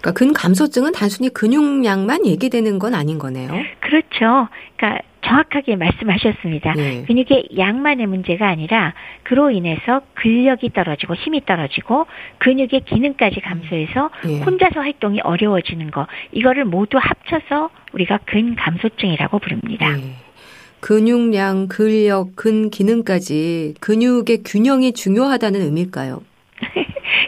그러니까 0.00 0.12
근감소증은 0.12 0.92
단순히 0.92 1.28
근육량만 1.28 2.26
얘기되는 2.26 2.78
건 2.78 2.94
아닌 2.94 3.18
거네요. 3.18 3.50
그렇죠. 3.80 4.48
그러니까 4.76 5.02
정확하게 5.24 5.76
말씀하셨습니다. 5.76 6.72
네. 6.74 7.04
근육의 7.06 7.48
양만의 7.58 8.06
문제가 8.06 8.48
아니라 8.48 8.94
그로 9.24 9.50
인해서 9.50 10.00
근력이 10.14 10.70
떨어지고 10.72 11.14
힘이 11.14 11.44
떨어지고 11.44 12.06
근육의 12.38 12.82
기능까지 12.86 13.40
감소해서 13.40 14.10
네. 14.24 14.40
혼자서 14.40 14.80
활동이 14.80 15.20
어려워지는 15.20 15.90
거 15.90 16.06
이거를 16.32 16.64
모두 16.64 16.98
합쳐서 16.98 17.70
우리가 17.92 18.20
근감소증이라고 18.26 19.38
부릅니다. 19.40 19.90
네. 19.96 20.14
근육량, 20.80 21.66
근력, 21.66 22.36
근기능까지 22.36 23.74
근육의 23.80 24.44
균형이 24.44 24.92
중요하다는 24.92 25.60
의미일까요? 25.60 26.22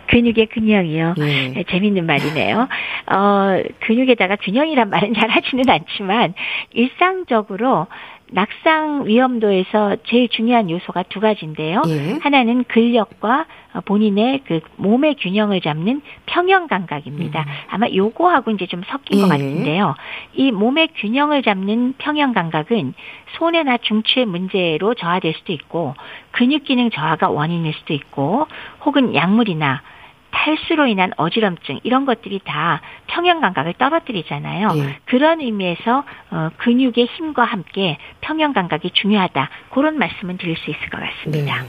근육의 0.06 0.48
균형이요. 0.48 1.14
네. 1.18 1.48
네. 1.54 1.64
재밌는 1.64 2.06
말이네요. 2.06 2.68
어, 3.06 3.62
근육에다가 3.80 4.36
균형이란 4.36 4.90
말은 4.90 5.14
잘 5.18 5.28
하지는 5.30 5.68
않지만 5.68 6.34
일상적으로 6.72 7.86
낙상 8.32 9.06
위험도에서 9.06 9.96
제일 10.06 10.28
중요한 10.28 10.70
요소가 10.70 11.02
두 11.04 11.20
가지인데요. 11.20 11.82
예. 11.88 12.18
하나는 12.20 12.64
근력과 12.64 13.46
본인의 13.84 14.42
그 14.46 14.60
몸의 14.76 15.16
균형을 15.16 15.60
잡는 15.60 16.00
평형 16.26 16.68
감각입니다. 16.68 17.40
음. 17.40 17.44
아마 17.70 17.86
요거하고 17.88 18.52
이제 18.52 18.66
좀 18.66 18.82
섞인 18.86 19.18
예. 19.18 19.22
것 19.22 19.28
같은데요. 19.28 19.94
이 20.34 20.52
몸의 20.52 20.88
균형을 20.96 21.42
잡는 21.42 21.94
평형 21.98 22.32
감각은 22.32 22.94
손해나 23.38 23.78
중추의 23.78 24.26
문제로 24.26 24.94
저하될 24.94 25.34
수도 25.34 25.52
있고 25.52 25.94
근육 26.30 26.64
기능 26.64 26.90
저하가 26.90 27.30
원인일 27.30 27.74
수도 27.74 27.92
있고 27.94 28.46
혹은 28.84 29.14
약물이나 29.14 29.82
탈수로 30.30 30.86
인한 30.86 31.12
어지럼증 31.16 31.80
이런 31.82 32.06
것들이 32.06 32.40
다 32.44 32.80
평형 33.08 33.40
감각을 33.40 33.74
떨어뜨리잖아요. 33.74 34.68
예. 34.76 34.98
그런 35.04 35.40
의미에서 35.40 36.04
어, 36.30 36.50
근육의 36.58 37.06
힘과 37.06 37.44
함께 37.44 37.98
평형 38.20 38.52
감각이 38.52 38.90
중요하다. 38.92 39.50
그런 39.70 39.98
말씀은 39.98 40.38
드릴 40.38 40.56
수 40.56 40.70
있을 40.70 40.90
것 40.90 41.00
같습니다. 41.00 41.62
네. 41.62 41.68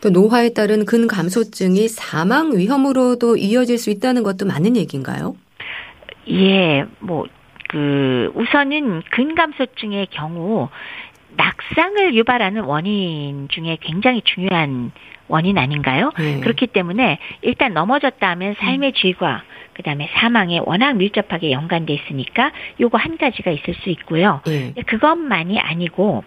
또 0.00 0.10
노화에 0.10 0.52
따른 0.52 0.84
근감소증이 0.84 1.88
사망 1.88 2.52
위험으로도 2.54 3.36
이어질 3.38 3.78
수 3.78 3.88
있다는 3.88 4.22
것도 4.22 4.44
맞는 4.44 4.76
얘기인가요? 4.76 5.34
예, 6.28 6.84
뭐, 7.00 7.26
그, 7.68 8.30
우선은 8.34 9.02
근감소증의 9.10 10.08
경우 10.10 10.68
낙상을 11.36 12.14
유발하는 12.14 12.62
원인 12.62 13.48
중에 13.48 13.78
굉장히 13.80 14.22
중요한 14.22 14.92
원인 15.28 15.58
아닌가요? 15.58 16.12
네. 16.18 16.40
그렇기 16.40 16.66
때문에 16.68 17.18
일단 17.42 17.72
넘어졌다 17.72 18.28
하면 18.28 18.54
삶의 18.58 18.92
질과 18.92 19.42
그다음에 19.72 20.08
사망에 20.14 20.60
워낙 20.64 20.94
밀접하게 20.96 21.50
연관돼 21.50 21.94
있으니까 21.94 22.52
요거 22.80 22.98
한 22.98 23.16
가지가 23.16 23.50
있을 23.50 23.74
수 23.82 23.90
있고요. 23.90 24.40
네. 24.46 24.72
그것만이 24.86 25.58
아니고 25.58 26.24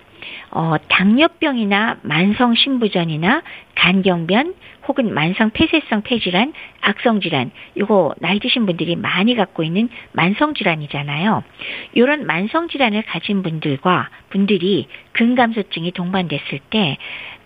어 0.52 0.76
당뇨병이나 0.88 1.98
만성 2.02 2.56
신부전이나 2.56 3.42
간경변 3.76 4.56
혹은 4.88 5.14
만성 5.14 5.50
폐쇄성 5.50 6.02
폐질환, 6.04 6.54
악성 6.82 7.20
질환 7.20 7.52
요거 7.78 8.16
나이 8.20 8.40
드신 8.40 8.66
분들이 8.66 8.96
많이 8.96 9.36
갖고 9.36 9.64
있는 9.64 9.90
만성 10.14 10.54
질환이잖아요. 10.54 11.44
요런 11.98 12.26
만성 12.26 12.70
질환을 12.70 13.04
가진 13.04 13.44
분들과 13.44 14.10
분들이 14.30 14.88
근감소증이 15.12 15.92
동반됐을 15.92 16.60
때 16.70 16.98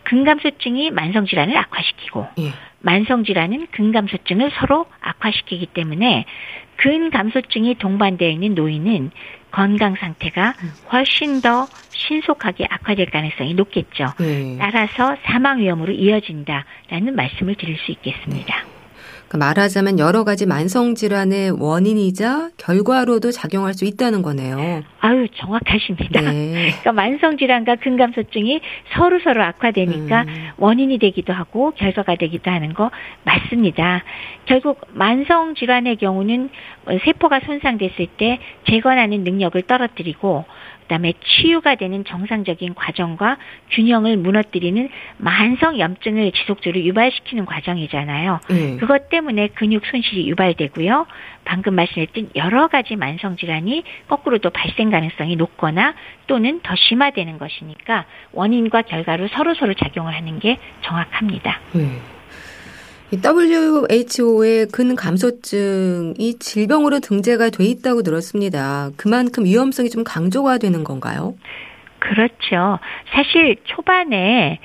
근감소증이 0.04 0.92
만성 0.92 1.26
질환을 1.26 1.56
악화시키고 1.58 2.28
예. 2.40 2.52
만성 2.80 3.24
질환은 3.24 3.68
근감소증을 3.72 4.52
서로 4.60 4.86
악화시키기 5.02 5.68
때문에 5.68 6.26
근감소증이 6.82 7.76
동반되어 7.76 8.30
있는 8.30 8.56
노인은 8.56 9.12
건강 9.52 9.96
상태가 9.96 10.54
훨씬 10.92 11.42
더 11.42 11.68
신속하게 11.92 12.66
악화될 12.70 13.12
가능성이 13.12 13.54
높겠죠. 13.54 14.14
예. 14.22 14.58
따라서 14.58 15.16
사망 15.24 15.60
위험으로 15.60 15.94
이어진다라는 15.94 17.16
말씀을 17.16 17.56
드릴 17.56 17.78
수 17.78 17.92
있겠습니다. 17.92 18.71
그러니까 19.32 19.38
말하자면 19.38 20.00
여러 20.00 20.26
가지 20.26 20.46
만성 20.46 20.94
질환의 20.94 21.52
원인이자 21.52 22.50
결과로도 22.58 23.32
작용할 23.32 23.74
수 23.74 23.86
있다는 23.86 24.22
거네요. 24.22 24.84
아유 25.00 25.28
정확하십니다. 25.36 26.20
네. 26.20 26.72
그러니까 26.84 26.92
만성 26.92 27.38
질환과 27.38 27.78
근감소증이 27.78 28.60
서로 28.94 29.20
서로 29.24 29.42
악화되니까 29.44 30.24
음. 30.24 30.50
원인이 30.58 31.00
되기도 31.00 31.32
하고 31.32 31.72
결과가 31.72 32.16
되기도 32.16 32.52
하는 32.52 32.74
거 32.74 32.92
맞습니다. 33.24 34.04
결국 34.46 34.82
만성 34.92 35.56
질환의 35.56 35.96
경우는 35.96 36.50
세포가 37.06 37.40
손상됐을 37.46 38.08
때 38.18 38.40
재건하는 38.68 39.24
능력을 39.24 39.62
떨어뜨리고 39.62 40.44
그다음에 40.92 41.14
치유가 41.24 41.76
되는 41.76 42.04
정상적인 42.04 42.74
과정과 42.74 43.38
균형을 43.72 44.18
무너뜨리는 44.18 44.90
만성 45.18 45.80
염증을 45.80 46.34
지속적으로 46.34 46.82
유발시키는 46.82 47.46
과정이잖아요. 47.46 48.40
네. 48.50 48.78
그것 48.78 49.08
때문에 49.08 49.48
근육 49.50 49.86
손실이 49.86 50.28
유발되고요. 50.30 51.08
방금 51.46 51.76
말씀했던 51.76 52.32
여러 52.36 52.68
가지 52.68 52.98
만성 52.98 53.38
질환이 53.38 53.84
거꾸로 54.10 54.38
도 54.40 54.50
발생 54.50 54.92
가능성이 54.92 55.38
높거나 55.38 55.94
또는 56.28 56.60
더 56.62 56.76
심화되는 56.76 57.38
것이니까 57.38 58.06
원인과 58.34 58.82
결과로 58.84 59.30
서로 59.30 59.54
서로 59.56 59.74
작용을 59.74 60.14
하는 60.14 60.40
게 60.40 60.60
정확합니다. 60.82 61.60
네. 61.74 62.02
WHO의 63.14 64.68
근 64.72 64.96
감소증이 64.96 66.40
질병으로 66.40 67.00
등재가 67.02 67.50
돼 67.50 67.66
있다고 67.66 68.04
들었습니다. 68.04 68.90
그만큼 68.96 69.44
위험성이 69.44 69.90
좀 69.90 70.04
강조가 70.06 70.58
되는 70.58 70.84
건가요? 70.86 71.36
그렇죠. 72.00 72.80
사실 73.14 73.58
초반에 73.66 74.60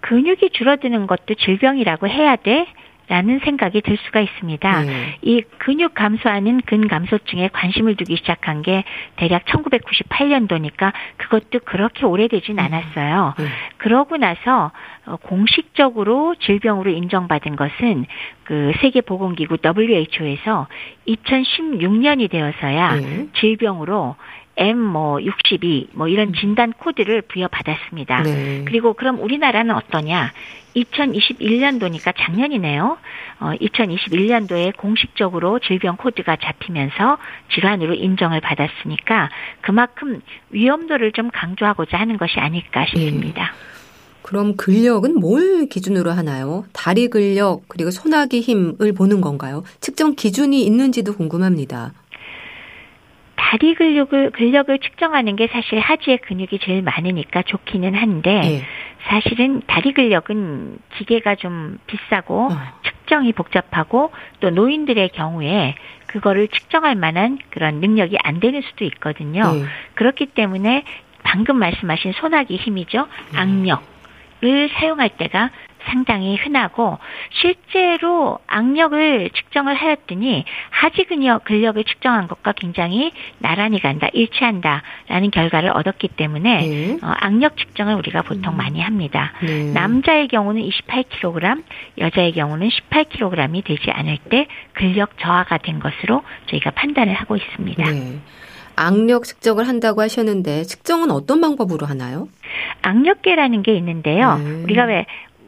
근육이 0.00 0.50
줄어드는 0.52 1.06
것도 1.06 1.34
질병이라고 1.38 2.08
해야 2.08 2.36
돼? 2.36 2.66
라는 3.08 3.38
생각이 3.38 3.82
들 3.82 3.96
수가 3.98 4.20
있습니다. 4.20 4.82
네. 4.82 5.18
이 5.22 5.42
근육 5.58 5.94
감소하는 5.94 6.60
근감소증에 6.62 7.48
관심을 7.52 7.94
두기 7.94 8.16
시작한 8.16 8.62
게 8.62 8.82
대략 9.14 9.44
1998년도니까 9.44 10.92
그것도 11.16 11.60
그렇게 11.64 12.04
오래되진 12.04 12.58
음. 12.58 12.64
않았어요. 12.64 13.34
네. 13.38 13.44
그러고 13.78 14.16
나서 14.16 14.72
어, 15.06 15.16
공식적으로 15.16 16.34
질병으로 16.34 16.90
인정받은 16.90 17.54
것은 17.54 18.06
그 18.42 18.72
세계보건기구 18.80 19.58
WHO에서 19.64 20.66
2016년이 21.06 22.28
되어서야 22.28 22.96
네. 22.96 23.26
질병으로 23.34 24.16
M 24.56 24.78
뭐 24.78 25.22
62, 25.22 25.90
뭐 25.92 26.08
이런 26.08 26.28
음. 26.28 26.34
진단 26.34 26.72
코드를 26.72 27.22
부여받았습니다. 27.22 28.22
네. 28.22 28.64
그리고 28.66 28.94
그럼 28.94 29.20
우리나라는 29.20 29.74
어떠냐? 29.74 30.32
2021년도니까 30.76 32.12
작년이네요. 32.16 32.98
어, 33.40 33.52
2021년도에 33.60 34.76
공식적으로 34.76 35.58
질병 35.58 35.96
코드가 35.96 36.36
잡히면서 36.36 37.18
질환으로 37.54 37.94
인정을 37.94 38.40
받았으니까 38.40 39.30
그만큼 39.62 40.20
위험도를 40.50 41.12
좀 41.12 41.30
강조하고자 41.30 41.98
하는 41.98 42.18
것이 42.18 42.38
아닐까 42.38 42.84
싶습니다. 42.86 43.42
네. 43.42 43.76
그럼 44.22 44.56
근력은 44.56 45.20
뭘 45.20 45.66
기준으로 45.66 46.10
하나요? 46.10 46.64
다리 46.72 47.08
근력 47.08 47.62
그리고 47.68 47.92
소나기 47.92 48.40
힘을 48.40 48.92
보는 48.92 49.20
건가요? 49.20 49.62
측정 49.80 50.16
기준이 50.16 50.64
있는지도 50.64 51.14
궁금합니다. 51.14 51.92
다리 53.36 53.74
근력을 53.74 54.30
근력을 54.30 54.78
측정하는 54.78 55.36
게 55.36 55.46
사실 55.46 55.78
하지의 55.78 56.18
근육이 56.18 56.58
제일 56.62 56.82
많으니까 56.82 57.42
좋기는 57.42 57.94
한데 57.94 58.40
네. 58.40 58.62
사실은 59.08 59.62
다리 59.66 59.92
근력은 59.92 60.78
기계가 60.96 61.36
좀 61.36 61.78
비싸고 61.86 62.48
어. 62.50 62.58
측정이 62.82 63.32
복잡하고 63.32 64.10
또 64.40 64.50
노인들의 64.50 65.10
경우에 65.10 65.76
그거를 66.06 66.48
측정할 66.48 66.94
만한 66.96 67.38
그런 67.50 67.76
능력이 67.76 68.16
안 68.22 68.40
되는 68.40 68.62
수도 68.62 68.84
있거든요. 68.84 69.52
네. 69.52 69.64
그렇기 69.94 70.26
때문에 70.26 70.82
방금 71.22 71.56
말씀하신 71.56 72.12
소나기 72.12 72.56
힘이죠. 72.56 73.06
음. 73.34 73.36
악력을 73.36 74.70
사용할 74.74 75.10
때가 75.10 75.50
상당히 75.86 76.36
흔하고 76.36 76.98
실제로 77.30 78.38
악력을 78.46 79.30
측정을 79.30 79.74
하였더니 79.74 80.44
하지 80.70 81.04
근력 81.04 81.44
근력을 81.44 81.82
측정한 81.84 82.28
것과 82.28 82.52
굉장히 82.52 83.12
나란히 83.38 83.80
간다 83.80 84.08
일치한다라는 84.12 85.30
결과를 85.32 85.70
얻었기 85.70 86.08
때문에 86.08 86.58
네. 86.58 86.98
어, 87.02 87.14
악력 87.20 87.56
측정을 87.56 87.94
우리가 87.94 88.22
보통 88.22 88.54
음. 88.54 88.56
많이 88.56 88.80
합니다. 88.80 89.32
네. 89.42 89.72
남자의 89.72 90.28
경우는 90.28 90.62
28kg, 90.62 91.62
여자의 91.98 92.32
경우는 92.32 92.68
18kg이 92.68 93.64
되지 93.64 93.90
않을 93.90 94.18
때 94.28 94.46
근력 94.72 95.18
저하가 95.18 95.58
된 95.58 95.78
것으로 95.78 96.22
저희가 96.46 96.70
판단을 96.70 97.14
하고 97.14 97.36
있습니다. 97.36 97.90
네. 97.90 98.18
악력 98.76 99.24
측정을 99.24 99.66
한다고 99.66 100.02
하셨는데 100.02 100.64
측정은 100.64 101.10
어떤 101.10 101.40
방법으로 101.40 101.86
하나요? 101.86 102.28
악력계라는 102.82 103.62
게 103.62 103.74
있는데요. 103.76 104.36
네. 104.36 104.62
우리가 104.64 104.84
왜 104.84 105.06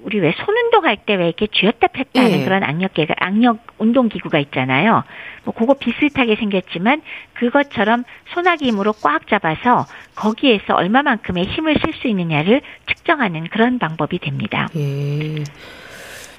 우리 0.08 0.20
왜 0.20 0.32
손 0.32 0.56
운동 0.56 0.84
할 0.86 0.96
때 1.04 1.14
왜 1.16 1.26
이렇게 1.26 1.46
쥐었다 1.52 1.88
폈다 1.88 2.20
하는 2.22 2.38
네. 2.38 2.44
그런 2.44 2.62
악력계가 2.64 3.14
악력 3.18 3.58
운동 3.78 4.08
기구가 4.08 4.38
있잖아요. 4.38 5.04
뭐 5.44 5.54
그거 5.54 5.74
비슷하게 5.74 6.36
생겼지만 6.36 7.02
그것처럼 7.34 8.04
소나기 8.32 8.66
힘으로 8.68 8.92
꽉 9.02 9.26
잡아서 9.28 9.86
거기에서 10.14 10.74
얼마만큼의 10.74 11.44
힘을 11.44 11.76
쓸 11.84 11.92
수 12.00 12.08
있느냐를 12.08 12.62
측정하는 12.88 13.48
그런 13.50 13.78
방법이 13.78 14.18
됩니다. 14.18 14.68
예. 14.76 15.44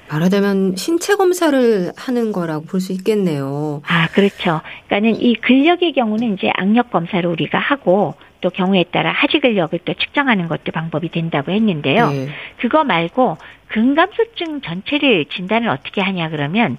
말하자면 0.08 0.74
신체 0.76 1.14
검사를 1.14 1.92
하는 1.96 2.32
거라고 2.32 2.64
볼 2.64 2.80
수 2.80 2.92
있겠네요. 2.92 3.82
아, 3.86 4.08
그렇죠. 4.08 4.60
그러니까는 4.88 5.22
이 5.22 5.34
근력의 5.36 5.92
경우는 5.92 6.34
이제 6.34 6.50
악력 6.54 6.90
검사를 6.90 7.24
우리가 7.28 7.58
하고 7.58 8.14
또 8.40 8.48
경우에 8.50 8.84
따라 8.90 9.12
하지 9.12 9.38
근력을 9.38 9.78
또 9.84 9.94
측정하는 9.94 10.48
것도 10.48 10.72
방법이 10.72 11.10
된다고 11.10 11.52
했는데요. 11.52 12.10
네. 12.10 12.28
그거 12.58 12.82
말고 12.84 13.36
근감소증 13.70 14.60
전체를 14.62 15.26
진단을 15.26 15.68
어떻게 15.68 16.00
하냐 16.00 16.28
그러면 16.28 16.76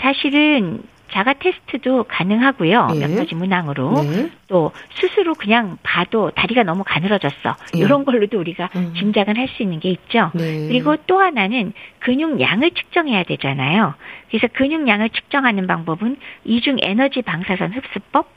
사실은 0.00 0.82
자가 1.10 1.32
테스트도 1.34 2.04
가능하고요. 2.04 2.88
네. 2.88 3.06
몇 3.06 3.16
가지 3.16 3.34
문항으로. 3.34 3.94
네. 4.02 4.30
또 4.46 4.72
스스로 5.00 5.32
그냥 5.34 5.78
봐도 5.82 6.30
다리가 6.30 6.64
너무 6.64 6.84
가늘어졌어. 6.84 7.56
네. 7.72 7.78
이런 7.80 8.04
걸로도 8.04 8.38
우리가 8.38 8.68
음. 8.76 8.92
짐작은 8.94 9.36
할 9.36 9.48
수 9.48 9.62
있는 9.62 9.80
게 9.80 9.88
있죠. 9.88 10.30
네. 10.34 10.68
그리고 10.68 10.96
또 11.06 11.18
하나는 11.18 11.72
근육량을 12.00 12.72
측정해야 12.72 13.22
되잖아요. 13.22 13.94
그래서 14.28 14.46
근육량을 14.52 15.08
측정하는 15.08 15.66
방법은 15.66 16.18
이중 16.44 16.76
에너지 16.82 17.22
방사선 17.22 17.72
흡수법 17.72 18.28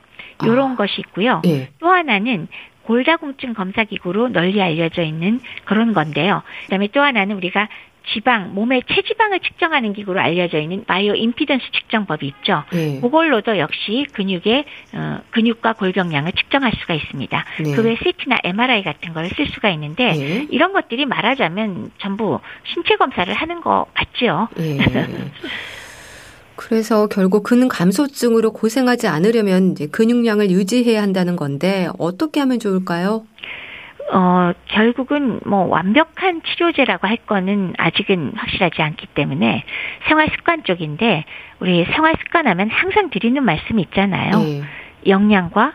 이런 0.42 0.72
아. 0.72 0.76
것이 0.76 1.00
있고요. 1.00 1.42
네. 1.44 1.68
또 1.78 1.88
하나는 1.90 2.48
골다공증 2.84 3.52
검사 3.52 3.84
기구로 3.84 4.28
널리 4.30 4.60
알려져 4.62 5.02
있는 5.02 5.40
그런 5.64 5.92
건데요. 5.92 6.42
그다음에 6.64 6.88
또 6.88 7.02
하나는 7.02 7.36
우리가 7.36 7.68
지방, 8.12 8.54
몸의 8.54 8.82
체지방을 8.88 9.40
측정하는 9.40 9.92
기구로 9.92 10.20
알려져 10.20 10.58
있는 10.58 10.84
바이오 10.84 11.14
임피던스 11.14 11.64
측정법이 11.72 12.26
있죠. 12.26 12.64
네. 12.72 13.00
그걸로도 13.00 13.58
역시 13.58 14.06
근육의 14.12 14.64
어, 14.94 15.20
근육과 15.30 15.74
골병량을 15.74 16.32
측정할 16.32 16.72
수가 16.80 16.94
있습니다. 16.94 17.44
네. 17.64 17.74
그외 17.74 17.96
CT나 18.02 18.38
MRI 18.44 18.82
같은 18.82 19.12
걸 19.12 19.22
쓸 19.32 19.46
수가 19.46 19.70
있는데 19.70 20.12
네. 20.12 20.46
이런 20.50 20.72
것들이 20.72 21.06
말하자면 21.06 21.92
전부 21.98 22.40
신체 22.64 22.96
검사를 22.96 23.32
하는 23.32 23.60
것 23.60 23.86
같지요. 23.94 24.48
네. 24.56 24.78
그래서 26.56 27.06
결국 27.08 27.42
근육 27.44 27.68
감소증으로 27.68 28.52
고생하지 28.52 29.08
않으려면 29.08 29.72
이제 29.72 29.86
근육량을 29.86 30.50
유지해야 30.50 31.02
한다는 31.02 31.34
건데 31.36 31.88
어떻게 31.98 32.40
하면 32.40 32.58
좋을까요? 32.60 33.24
어, 34.10 34.52
결국은 34.66 35.40
뭐 35.46 35.64
완벽한 35.66 36.42
치료제라고 36.42 37.06
할 37.06 37.16
거는 37.18 37.74
아직은 37.78 38.32
확실하지 38.36 38.82
않기 38.82 39.06
때문에 39.08 39.64
생활 40.08 40.28
습관 40.30 40.64
쪽인데 40.64 41.24
우리 41.60 41.84
생활 41.86 42.14
습관 42.18 42.46
하면 42.46 42.68
항상 42.70 43.10
드리는 43.10 43.42
말씀이 43.42 43.80
있잖아요. 43.82 44.42
네. 44.42 44.62
영양과 45.06 45.72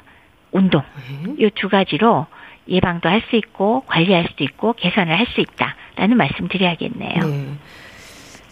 운동. 0.51 0.81
네. 1.25 1.33
이두 1.47 1.69
가지로 1.69 2.27
예방도 2.67 3.07
할 3.09 3.21
수 3.29 3.35
있고 3.37 3.81
관리할 3.87 4.25
수도 4.29 4.43
있고 4.43 4.73
개선을 4.73 5.17
할 5.17 5.25
수 5.27 5.41
있다라는 5.41 6.17
말씀 6.17 6.47
드려야겠네요. 6.47 7.19
네. 7.23 7.45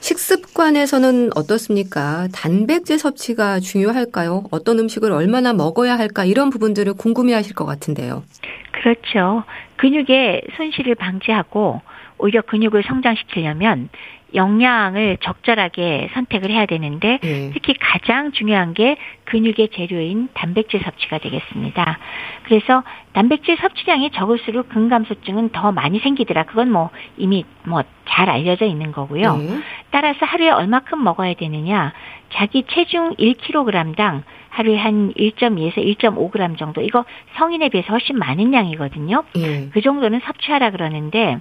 식습관에서는 0.06 1.32
어떻습니까? 1.36 2.28
단백질 2.32 2.99
섭취가 2.99 3.60
중요할까요? 3.60 4.43
어떤 4.51 4.78
음식을 4.78 5.12
얼마나 5.12 5.51
먹어야 5.51 5.97
할까? 5.97 6.26
이런 6.26 6.51
부분들을 6.51 6.93
궁금해 6.93 7.34
하실 7.34 7.56
것 7.56 7.66
같은데요. 7.66 8.24
그렇죠. 8.72 9.43
근육의 9.78 10.43
손실을 10.58 10.93
방지하고 10.93 11.82
오히려 12.20 12.43
근육을 12.43 12.84
성장시키려면 12.84 13.89
영양을 14.36 15.17
적절하게 15.21 16.09
선택을 16.13 16.51
해야 16.51 16.65
되는데 16.65 17.19
네. 17.21 17.51
특히 17.53 17.73
가장 17.79 18.31
중요한 18.31 18.73
게 18.73 18.97
근육의 19.25 19.69
재료인 19.73 20.29
단백질 20.33 20.81
섭취가 20.81 21.17
되겠습니다. 21.19 21.97
그래서 22.43 22.83
단백질 23.13 23.57
섭취량이 23.57 24.11
적을수록 24.11 24.69
근감소증은 24.69 25.49
더 25.49 25.71
많이 25.71 25.99
생기더라. 25.99 26.43
그건 26.43 26.71
뭐 26.71 26.89
이미 27.17 27.45
뭐 27.63 27.83
잘 28.15 28.29
알려져 28.29 28.65
있는 28.65 28.91
거고요. 28.91 29.38
네. 29.38 29.59
따라서 29.91 30.25
하루에 30.25 30.49
얼마큼 30.49 31.03
먹어야 31.03 31.33
되느냐? 31.33 31.93
자기 32.33 32.63
체중 32.63 33.13
1kg당 33.15 34.23
하루에 34.56 34.78
한 34.78 35.14
1.2에서 35.14 35.76
1.5g 35.78 36.58
정도 36.58 36.82
이거 36.82 37.03
성인에 37.36 37.68
비해서 37.70 37.89
훨씬 37.91 38.18
많은 38.18 38.53
양이거든요. 38.53 39.24
예. 39.38 39.70
그 39.74 39.82
정도는 39.82 40.22
섭취하라 40.22 40.72
그러는데 40.72 41.38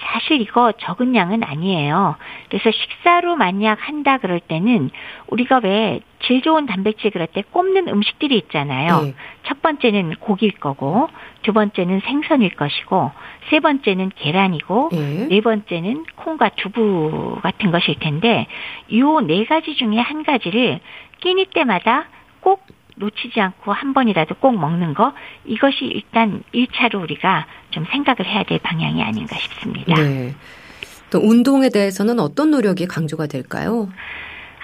사실 0.00 0.40
이거 0.40 0.72
적은 0.72 1.14
양은 1.14 1.44
아니에요. 1.44 2.16
그래서 2.48 2.70
식사로 2.72 3.36
만약 3.36 3.78
한다 3.80 4.18
그럴 4.18 4.40
때는 4.40 4.90
우리가 5.28 5.60
왜 5.62 6.00
질 6.20 6.42
좋은 6.42 6.66
단백질 6.66 7.10
그럴 7.10 7.26
때 7.26 7.42
꼽는 7.50 7.88
음식들이 7.88 8.36
있잖아요. 8.36 9.02
예. 9.04 9.14
첫 9.44 9.62
번째는 9.62 10.16
고기일 10.16 10.52
거고 10.58 11.08
두 11.42 11.52
번째는 11.52 12.00
생선일 12.00 12.50
것이고 12.50 13.12
세 13.50 13.60
번째는 13.60 14.10
계란이고 14.16 14.90
예. 14.92 15.26
네 15.28 15.40
번째는 15.40 16.04
콩과 16.16 16.50
두부 16.56 17.38
같은 17.42 17.70
것일 17.70 17.98
텐데 18.00 18.46
이네 18.88 19.44
가지 19.44 19.76
중에 19.76 19.98
한 19.98 20.24
가지를 20.24 20.80
끼니 21.20 21.46
때마다 21.46 22.06
꼭 22.40 22.66
놓치지 22.96 23.40
않고 23.40 23.72
한 23.72 23.94
번이라도 23.94 24.36
꼭 24.36 24.58
먹는 24.58 24.94
거 24.94 25.12
이것이 25.44 25.84
일단 25.84 26.42
1차로 26.52 27.00
우리가 27.02 27.46
좀 27.70 27.84
생각을 27.90 28.26
해야 28.26 28.42
될 28.42 28.58
방향이 28.58 29.02
아닌가 29.02 29.36
싶습니다. 29.36 29.94
네. 29.94 30.34
또 31.10 31.18
운동에 31.20 31.70
대해서는 31.70 32.20
어떤 32.20 32.50
노력이 32.50 32.86
강조가 32.86 33.26
될까요? 33.26 33.88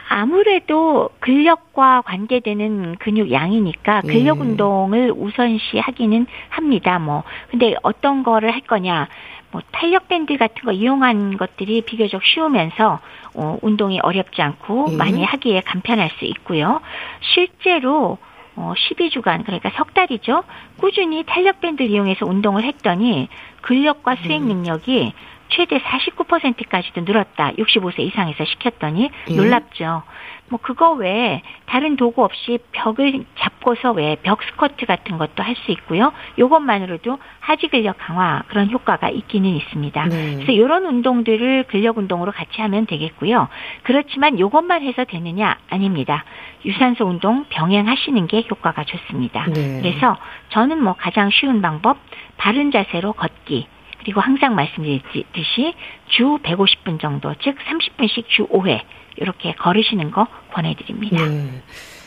아무래도 0.08 1.08
근력과 1.20 2.02
관계되는 2.02 2.96
근육 2.98 3.32
양이니까 3.32 4.02
네. 4.02 4.12
근력 4.12 4.40
운동을 4.40 5.12
우선시 5.16 5.78
하기는 5.78 6.26
합니다. 6.50 6.98
뭐 6.98 7.24
근데 7.50 7.74
어떤 7.82 8.22
거를 8.22 8.52
할 8.52 8.60
거냐? 8.60 9.08
뭐 9.55 9.62
탄력 9.70 10.09
밴드 10.09 10.36
같은 10.36 10.64
거 10.64 10.72
이용한 10.72 11.36
것들이 11.36 11.82
비교적 11.82 12.24
쉬우면서 12.24 12.98
어, 13.34 13.59
운동이 13.62 14.00
어렵지 14.00 14.42
않고 14.42 14.90
음. 14.90 14.96
많이 14.96 15.22
하기에 15.22 15.61
간편할 15.61 16.11
수 16.18 16.24
있고요. 16.24 16.80
실제로 17.20 18.18
어, 18.57 18.72
12주간, 18.76 19.44
그러니까 19.44 19.70
석 19.76 19.94
달이죠. 19.94 20.42
꾸준히 20.78 21.22
탄력 21.24 21.61
밴드를 21.61 21.88
이용해서 21.88 22.26
운동을 22.26 22.64
했더니 22.64 23.28
근력과 23.62 24.16
수행 24.24 24.42
음. 24.42 24.48
능력이 24.48 25.12
최대 25.50 25.78
49%까지도 25.78 27.02
늘었다. 27.02 27.52
65세 27.52 28.00
이상에서 28.00 28.44
시켰더니 28.44 29.11
예. 29.30 29.34
놀랍죠. 29.36 30.02
뭐 30.51 30.59
그거 30.61 30.92
외에 30.92 31.42
다른 31.66 31.97
도구 31.97 32.22
없이 32.22 32.59
벽을 32.72 33.24
잡고서 33.38 33.92
왜 33.92 34.16
벽 34.22 34.42
스쿼트 34.42 34.86
같은 34.86 35.18
것도 35.18 35.42
할 35.42 35.55
수 35.57 35.70
있고요. 35.72 36.12
요것만으로도 36.38 37.18
하지 37.40 37.68
근력 37.68 37.97
강화 37.99 38.42
그런 38.49 38.70
효과가 38.70 39.09
있기는 39.09 39.49
있습니다. 39.49 40.05
네. 40.07 40.34
그래서 40.34 40.53
이런 40.53 40.84
운동들을 40.84 41.64
근력 41.68 41.97
운동으로 41.99 42.32
같이 42.32 42.61
하면 42.61 42.86
되겠고요. 42.86 43.49
그렇지만 43.84 44.38
요것만 44.38 44.82
해서 44.82 45.05
되느냐 45.05 45.57
아닙니다. 45.70 46.24
유산소 46.64 47.05
운동 47.07 47.45
병행하시는 47.49 48.26
게 48.26 48.45
효과가 48.51 48.84
좋습니다. 48.84 49.47
네. 49.47 49.80
그래서 49.80 50.16
저는 50.51 50.82
뭐 50.82 50.95
가장 50.95 51.30
쉬운 51.30 51.62
방법 51.62 51.99
바른 52.36 52.70
자세로 52.70 53.12
걷기 53.12 53.66
그리고 54.01 54.20
항상 54.20 54.55
말씀드렸듯이 54.55 55.74
주 56.09 56.38
150분 56.42 57.01
정도, 57.01 57.32
즉 57.40 57.57
30분씩 57.59 58.28
주 58.28 58.47
5회 58.49 58.80
이렇게 59.16 59.54
걸으시는 59.54 60.10
거 60.10 60.26
권해드립니다. 60.52 61.24
네. 61.24 61.62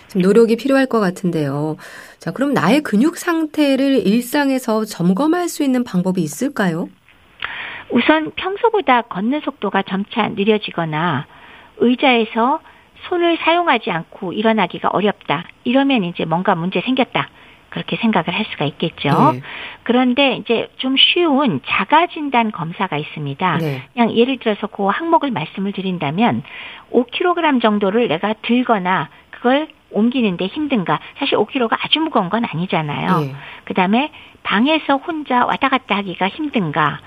좀 0.10 0.22
노력이 0.22 0.56
필요할 0.56 0.86
것 0.86 1.00
같은데요. 1.00 1.78
자, 2.18 2.32
그럼 2.32 2.54
나의 2.54 2.82
근육 2.82 3.18
상태를 3.18 4.08
일상에서 4.08 4.86
점검할 4.86 5.50
수 5.50 5.64
있는 5.64 5.84
방법이 5.84 6.22
있을까요? 6.22 6.88
우선 7.90 8.32
평소보다 8.36 9.04
걷는 9.04 9.42
속도가 9.42 9.84
점차 9.84 10.28
느려지거나 10.30 11.26
의자에서 11.78 12.60
손을 13.08 13.38
사용하지 13.38 13.92
않고 13.92 14.34
일어나기가 14.34 14.90
어렵다. 14.90 15.46
이러면 15.64 16.04
이제 16.04 16.26
뭔가 16.26 16.56
문제 16.56 16.82
생겼다. 16.82 17.30
그렇게 17.70 17.98
생각을 17.98 18.34
할 18.34 18.46
수가 18.52 18.66
있겠죠. 18.66 19.32
네. 19.34 19.42
그런데 19.84 20.36
이제 20.36 20.70
좀 20.78 20.96
쉬운 20.98 21.62
자가 21.66 22.08
진단 22.08 22.52
검사가 22.52 22.98
있습니다. 22.98 23.58
네. 23.58 23.84
그냥 23.94 24.16
예를 24.16 24.38
들어서 24.38 24.68
그 24.68 24.86
항목을 24.86 25.32
말씀을 25.32 25.74
드린다면 25.74 26.44
5kg 26.92 27.62
정도를 27.62 28.08
내가 28.08 28.34
들거나 28.42 29.10
그걸 29.32 29.68
옮기는데 29.92 30.48
힘든가? 30.48 31.00
사실 31.18 31.38
5kg가 31.38 31.78
아주 31.80 32.00
무거운 32.00 32.30
건 32.30 32.46
아니잖아요. 32.46 33.20
네. 33.20 33.36
그다음에 33.66 34.12
방에서 34.44 34.98
혼자 34.98 35.46
왔다 35.46 35.70
갔다 35.70 35.98
하기가 35.98 36.28
힘든가? 36.30 37.00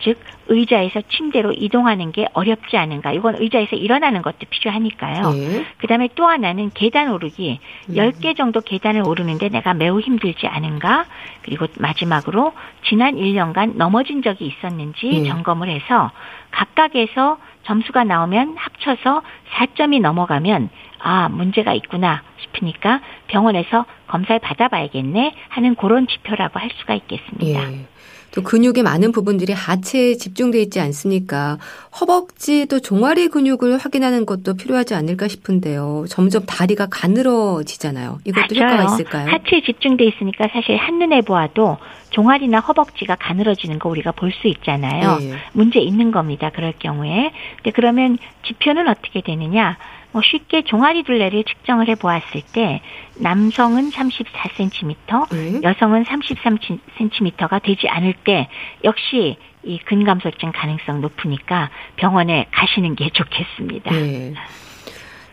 즉 0.00 0.18
의자에서 0.48 1.02
침대로 1.10 1.52
이동하는 1.52 2.12
게 2.12 2.26
어렵지 2.32 2.76
않은가. 2.76 3.12
이건 3.12 3.36
의자에서 3.40 3.76
일어나는 3.76 4.22
것도 4.22 4.38
필요하니까요. 4.48 5.30
네. 5.32 5.66
그다음에 5.78 6.08
또 6.14 6.26
하나는 6.26 6.70
계단 6.72 7.10
오르기. 7.12 7.60
음. 7.90 7.94
10개 7.94 8.36
정도 8.36 8.60
계단을 8.60 9.06
오르는데 9.06 9.48
내가 9.48 9.74
매우 9.74 10.00
힘들지 10.00 10.46
않은가? 10.46 11.06
그리고 11.42 11.66
마지막으로 11.78 12.52
지난 12.88 13.16
1년간 13.16 13.76
넘어진 13.76 14.22
적이 14.22 14.46
있었는지 14.46 15.06
네. 15.06 15.28
점검을 15.28 15.68
해서 15.68 16.10
각각에서 16.50 17.38
점수가 17.64 18.04
나오면 18.04 18.56
합쳐서 18.56 19.22
4점이 19.52 20.00
넘어가면 20.00 20.70
아, 21.00 21.28
문제가 21.28 21.74
있구나 21.74 22.22
싶으니까 22.38 23.00
병원에서 23.28 23.84
검사를 24.06 24.38
받아봐야겠네 24.38 25.34
하는 25.48 25.74
그런 25.74 26.06
지표라고 26.06 26.58
할 26.58 26.70
수가 26.80 26.94
있겠습니다. 26.94 27.72
예. 27.72 27.86
또 28.32 28.42
근육의 28.42 28.82
많은 28.82 29.10
부분들이 29.12 29.52
하체에 29.52 30.14
집중돼 30.16 30.60
있지 30.62 30.80
않습니까? 30.80 31.58
허벅지 32.00 32.66
또 32.66 32.78
종아리 32.78 33.28
근육을 33.28 33.78
확인하는 33.78 34.26
것도 34.26 34.54
필요하지 34.54 34.94
않을까 34.94 35.28
싶은데요. 35.28 36.04
점점 36.08 36.44
다리가 36.46 36.86
가늘어지잖아요. 36.90 38.18
이것도 38.24 38.54
맞아요. 38.54 38.72
효과가 38.74 38.94
있을까요? 38.94 39.28
하체에 39.30 39.62
집중돼 39.64 40.04
있으니까 40.04 40.48
사실 40.52 40.76
한눈에 40.76 41.22
보아도 41.22 41.78
종아리나 42.10 42.60
허벅지가 42.60 43.16
가늘어지는 43.16 43.78
거 43.78 43.88
우리가 43.88 44.12
볼 44.12 44.28
수 44.38 44.46
있잖아요. 44.46 45.16
네. 45.18 45.34
문제 45.52 45.80
있는 45.80 46.10
겁니다. 46.12 46.50
그럴 46.54 46.72
경우에. 46.78 47.32
근데 47.56 47.70
그러면 47.74 48.18
지표는 48.46 48.86
어떻게 48.88 49.20
되느냐? 49.22 49.76
뭐 50.12 50.22
쉽게 50.22 50.62
종아리 50.64 51.02
둘레를 51.02 51.44
측정을 51.44 51.88
해 51.88 51.94
보았을 51.94 52.42
때 52.52 52.80
남성은 53.16 53.90
34cm, 53.90 55.28
네. 55.30 55.60
여성은 55.62 56.04
33cm가 56.04 57.62
되지 57.62 57.88
않을 57.88 58.14
때 58.24 58.48
역시 58.84 59.36
이 59.64 59.78
근감소증 59.78 60.52
가능성 60.52 61.00
높으니까 61.00 61.70
병원에 61.96 62.46
가시는 62.52 62.94
게 62.94 63.10
좋겠습니다. 63.10 63.90
네. 63.90 64.34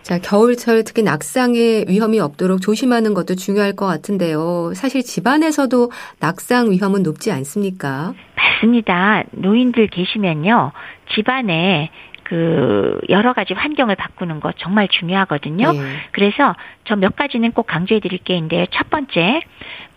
자, 0.02 0.20
겨울철 0.20 0.84
특히 0.84 1.02
낙상의 1.02 1.86
위험이 1.88 2.20
없도록 2.20 2.62
조심하는 2.62 3.16
것도 3.16 3.34
중요할 3.34 3.76
것 3.76 3.88
같은데요. 3.88 4.74
사실 4.76 5.02
집안에서도 5.02 5.90
낙상 6.20 6.70
위험은 6.70 7.02
높지 7.02 7.32
않습니까? 7.32 8.14
맞습니다. 8.36 9.24
노인들 9.32 9.88
계시면요. 9.88 10.74
집안에 11.16 11.90
그 12.26 13.00
여러 13.08 13.32
가지 13.34 13.54
환경을 13.54 13.96
바꾸는 13.96 14.42
거 14.42 14.52
정말 14.58 14.88
중요하거든요. 14.90 15.72
네. 15.72 15.80
그래서 16.12 16.56
저 16.84 16.96
몇 16.96 17.16
가지는 17.16 17.52
꼭 17.52 17.68
강조해 17.68 18.00
드릴 18.00 18.20
게 18.20 18.34
있는데요. 18.36 18.66
첫 18.72 18.90
번째, 18.90 19.42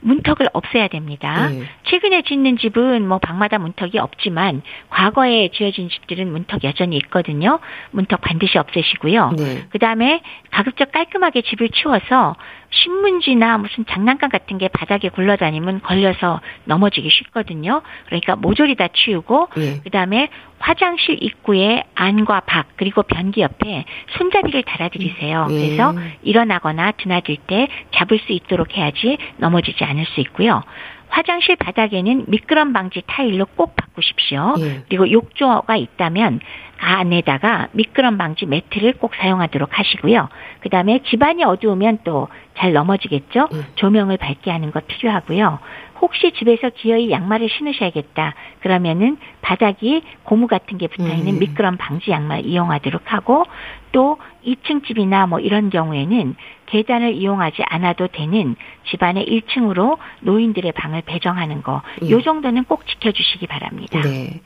문턱을 0.00 0.48
없애야 0.52 0.88
됩니다. 0.88 1.48
네. 1.48 1.62
최근에 1.84 2.22
짓는 2.22 2.58
집은 2.58 3.06
뭐 3.06 3.18
방마다 3.18 3.58
문턱이 3.58 3.98
없지만 3.98 4.62
과거에 4.90 5.48
지어진 5.48 5.88
집들은 5.88 6.30
문턱 6.30 6.64
여전히 6.64 6.96
있거든요. 6.98 7.58
문턱 7.90 8.20
반드시 8.20 8.58
없애시고요. 8.58 9.32
네. 9.36 9.64
그다음에 9.70 10.20
가급적 10.50 10.92
깔끔하게 10.92 11.42
집을 11.42 11.70
치워서 11.70 12.36
신문지나 12.70 13.58
무슨 13.58 13.86
장난감 13.86 14.30
같은 14.30 14.58
게 14.58 14.68
바닥에 14.68 15.08
굴러다니면 15.08 15.80
걸려서 15.80 16.40
넘어지기 16.64 17.08
쉽거든요. 17.10 17.82
그러니까 18.06 18.36
모조리 18.36 18.74
다 18.76 18.88
치우고 18.88 19.48
네. 19.56 19.80
그다음에 19.84 20.28
화장실 20.58 21.22
입구에 21.22 21.84
안과 21.94 22.40
밖 22.40 22.66
그리고 22.76 23.02
변기 23.02 23.40
옆에 23.40 23.84
손잡이를 24.18 24.62
달아드리세요. 24.64 25.46
네. 25.46 25.54
그래서 25.54 25.94
일어나거나 26.22 26.92
드나들 26.92 27.36
때 27.46 27.68
잡을 27.94 28.18
수 28.18 28.32
있도록 28.32 28.76
해야지 28.76 29.18
넘어지지 29.38 29.84
않을 29.88 30.06
수 30.06 30.20
있고요. 30.20 30.62
화장실 31.08 31.56
바닥에는 31.56 32.26
미끄럼 32.28 32.72
방지 32.72 33.02
타일로 33.06 33.46
꼭 33.56 33.74
바꾸십시오. 33.76 34.54
예. 34.58 34.82
그리고 34.88 35.10
욕조가 35.10 35.74
있다면 35.76 36.40
안에다가 36.78 37.68
미끄럼 37.72 38.18
방지 38.18 38.44
매트를 38.46 38.94
꼭 38.94 39.14
사용하도록 39.14 39.78
하시고요. 39.78 40.28
그 40.60 40.68
다음에 40.68 41.00
집안이 41.08 41.44
어두우면 41.44 42.00
또 42.04 42.28
잘 42.58 42.72
넘어지겠죠? 42.72 43.48
예. 43.52 43.56
조명을 43.76 44.16
밝게 44.16 44.50
하는 44.50 44.70
것 44.72 44.86
필요하고요. 44.88 45.60
혹시 46.00 46.32
집에서 46.38 46.70
기어이 46.70 47.10
양말을 47.10 47.48
신으셔야겠다. 47.48 48.34
그러면은 48.60 49.16
바닥이 49.42 50.02
고무 50.24 50.46
같은 50.46 50.78
게 50.78 50.86
붙어 50.86 51.08
있는 51.08 51.34
음. 51.34 51.38
미끄럼 51.38 51.76
방지 51.76 52.10
양말 52.10 52.46
이용하도록 52.46 53.02
하고 53.06 53.44
또 53.92 54.18
2층 54.44 54.86
집이나 54.86 55.26
뭐 55.26 55.40
이런 55.40 55.70
경우에는 55.70 56.34
계단을 56.66 57.14
이용하지 57.14 57.62
않아도 57.66 58.08
되는 58.08 58.56
집안의 58.90 59.26
1층으로 59.26 59.98
노인들의 60.20 60.72
방을 60.72 61.02
배정하는 61.02 61.62
거. 61.62 61.82
음. 62.02 62.10
요 62.10 62.22
정도는 62.22 62.64
꼭 62.64 62.86
지켜 62.86 63.10
주시기 63.10 63.46
바랍니다. 63.46 64.00
네. 64.02 64.40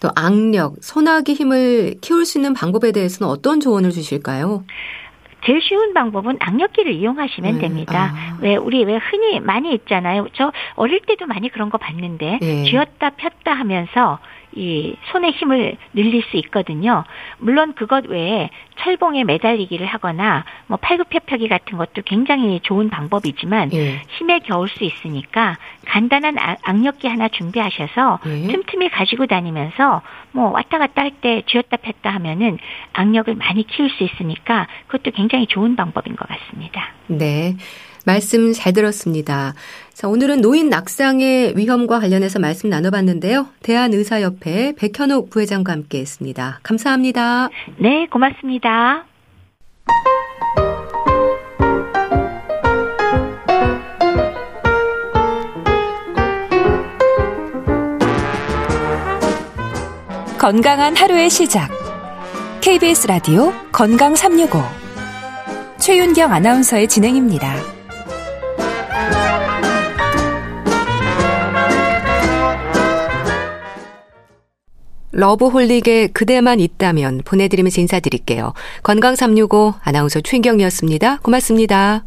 또 0.00 0.10
악력, 0.14 0.74
소나기 0.80 1.32
힘을 1.32 1.94
키울 2.02 2.26
수 2.26 2.38
있는 2.38 2.52
방법에 2.52 2.92
대해서는 2.92 3.30
어떤 3.30 3.60
조언을 3.60 3.90
주실까요? 3.90 4.64
제일 5.46 5.62
쉬운 5.62 5.94
방법은 5.94 6.38
악력기를 6.40 6.92
이용하시면 6.92 7.54
음, 7.54 7.60
됩니다. 7.60 8.12
아. 8.12 8.38
왜 8.40 8.56
우리 8.56 8.84
왜 8.84 8.96
흔히 8.96 9.38
많이 9.40 9.72
있잖아요. 9.74 10.26
저 10.34 10.52
어릴 10.74 11.00
때도 11.00 11.26
많이 11.26 11.48
그런 11.48 11.70
거 11.70 11.78
봤는데 11.78 12.38
네. 12.40 12.64
쥐었다 12.64 13.10
폈다 13.10 13.52
하면서 13.52 14.18
이 14.56 14.96
손의 15.12 15.32
힘을 15.32 15.76
늘릴 15.94 16.22
수 16.30 16.36
있거든요. 16.38 17.04
물론 17.38 17.74
그것 17.74 18.06
외에 18.06 18.50
철봉에 18.78 19.24
매달리기를 19.24 19.86
하거나 19.86 20.44
뭐 20.66 20.78
팔굽혀펴기 20.78 21.48
같은 21.48 21.78
것도 21.78 22.02
굉장히 22.04 22.60
좋은 22.60 22.88
방법이지만 22.90 23.72
예. 23.72 24.02
힘에 24.18 24.40
겨울 24.40 24.68
수 24.68 24.84
있으니까 24.84 25.56
간단한 25.86 26.38
아, 26.38 26.56
악력기 26.62 27.06
하나 27.08 27.28
준비하셔서 27.28 28.20
예. 28.26 28.46
틈틈이 28.48 28.88
가지고 28.90 29.26
다니면서 29.26 30.02
뭐 30.32 30.50
왔다 30.50 30.78
갔다 30.78 31.02
할 31.02 31.16
때 31.20 31.42
쥐었다 31.46 31.76
폈다 31.78 32.10
하면은 32.10 32.58
악력을 32.92 33.34
많이 33.36 33.66
키울 33.66 33.90
수 33.90 34.04
있으니까 34.04 34.66
그것도 34.86 35.12
굉장히 35.12 35.46
좋은 35.46 35.76
방법인 35.76 36.16
것 36.16 36.28
같습니다. 36.28 36.92
네. 37.06 37.56
말씀 38.04 38.52
잘 38.52 38.72
들었습니다. 38.72 39.54
자, 39.96 40.08
오늘은 40.08 40.42
노인 40.42 40.68
낙상의 40.68 41.56
위험과 41.56 42.00
관련해서 42.00 42.38
말씀 42.38 42.68
나눠봤는데요. 42.68 43.46
대한의사협회 43.62 44.74
백현옥 44.76 45.30
부회장과 45.30 45.72
함께 45.72 46.00
했습니다. 46.00 46.60
감사합니다. 46.62 47.48
네, 47.80 48.06
고맙습니다. 48.12 49.06
건강한 60.38 60.94
하루의 60.94 61.30
시작. 61.30 61.70
KBS 62.60 63.06
라디오 63.06 63.50
건강 63.72 64.14
365. 64.14 64.58
최윤경 65.78 66.34
아나운서의 66.34 66.86
진행입니다. 66.86 67.75
러브홀릭의 75.16 76.08
그대만 76.08 76.60
있다면 76.60 77.22
보내드리면서 77.24 77.80
인사드릴게요. 77.80 78.52
건강365 78.82 79.74
아나운서 79.82 80.20
최인경이었습니다. 80.20 81.20
고맙습니다. 81.22 82.04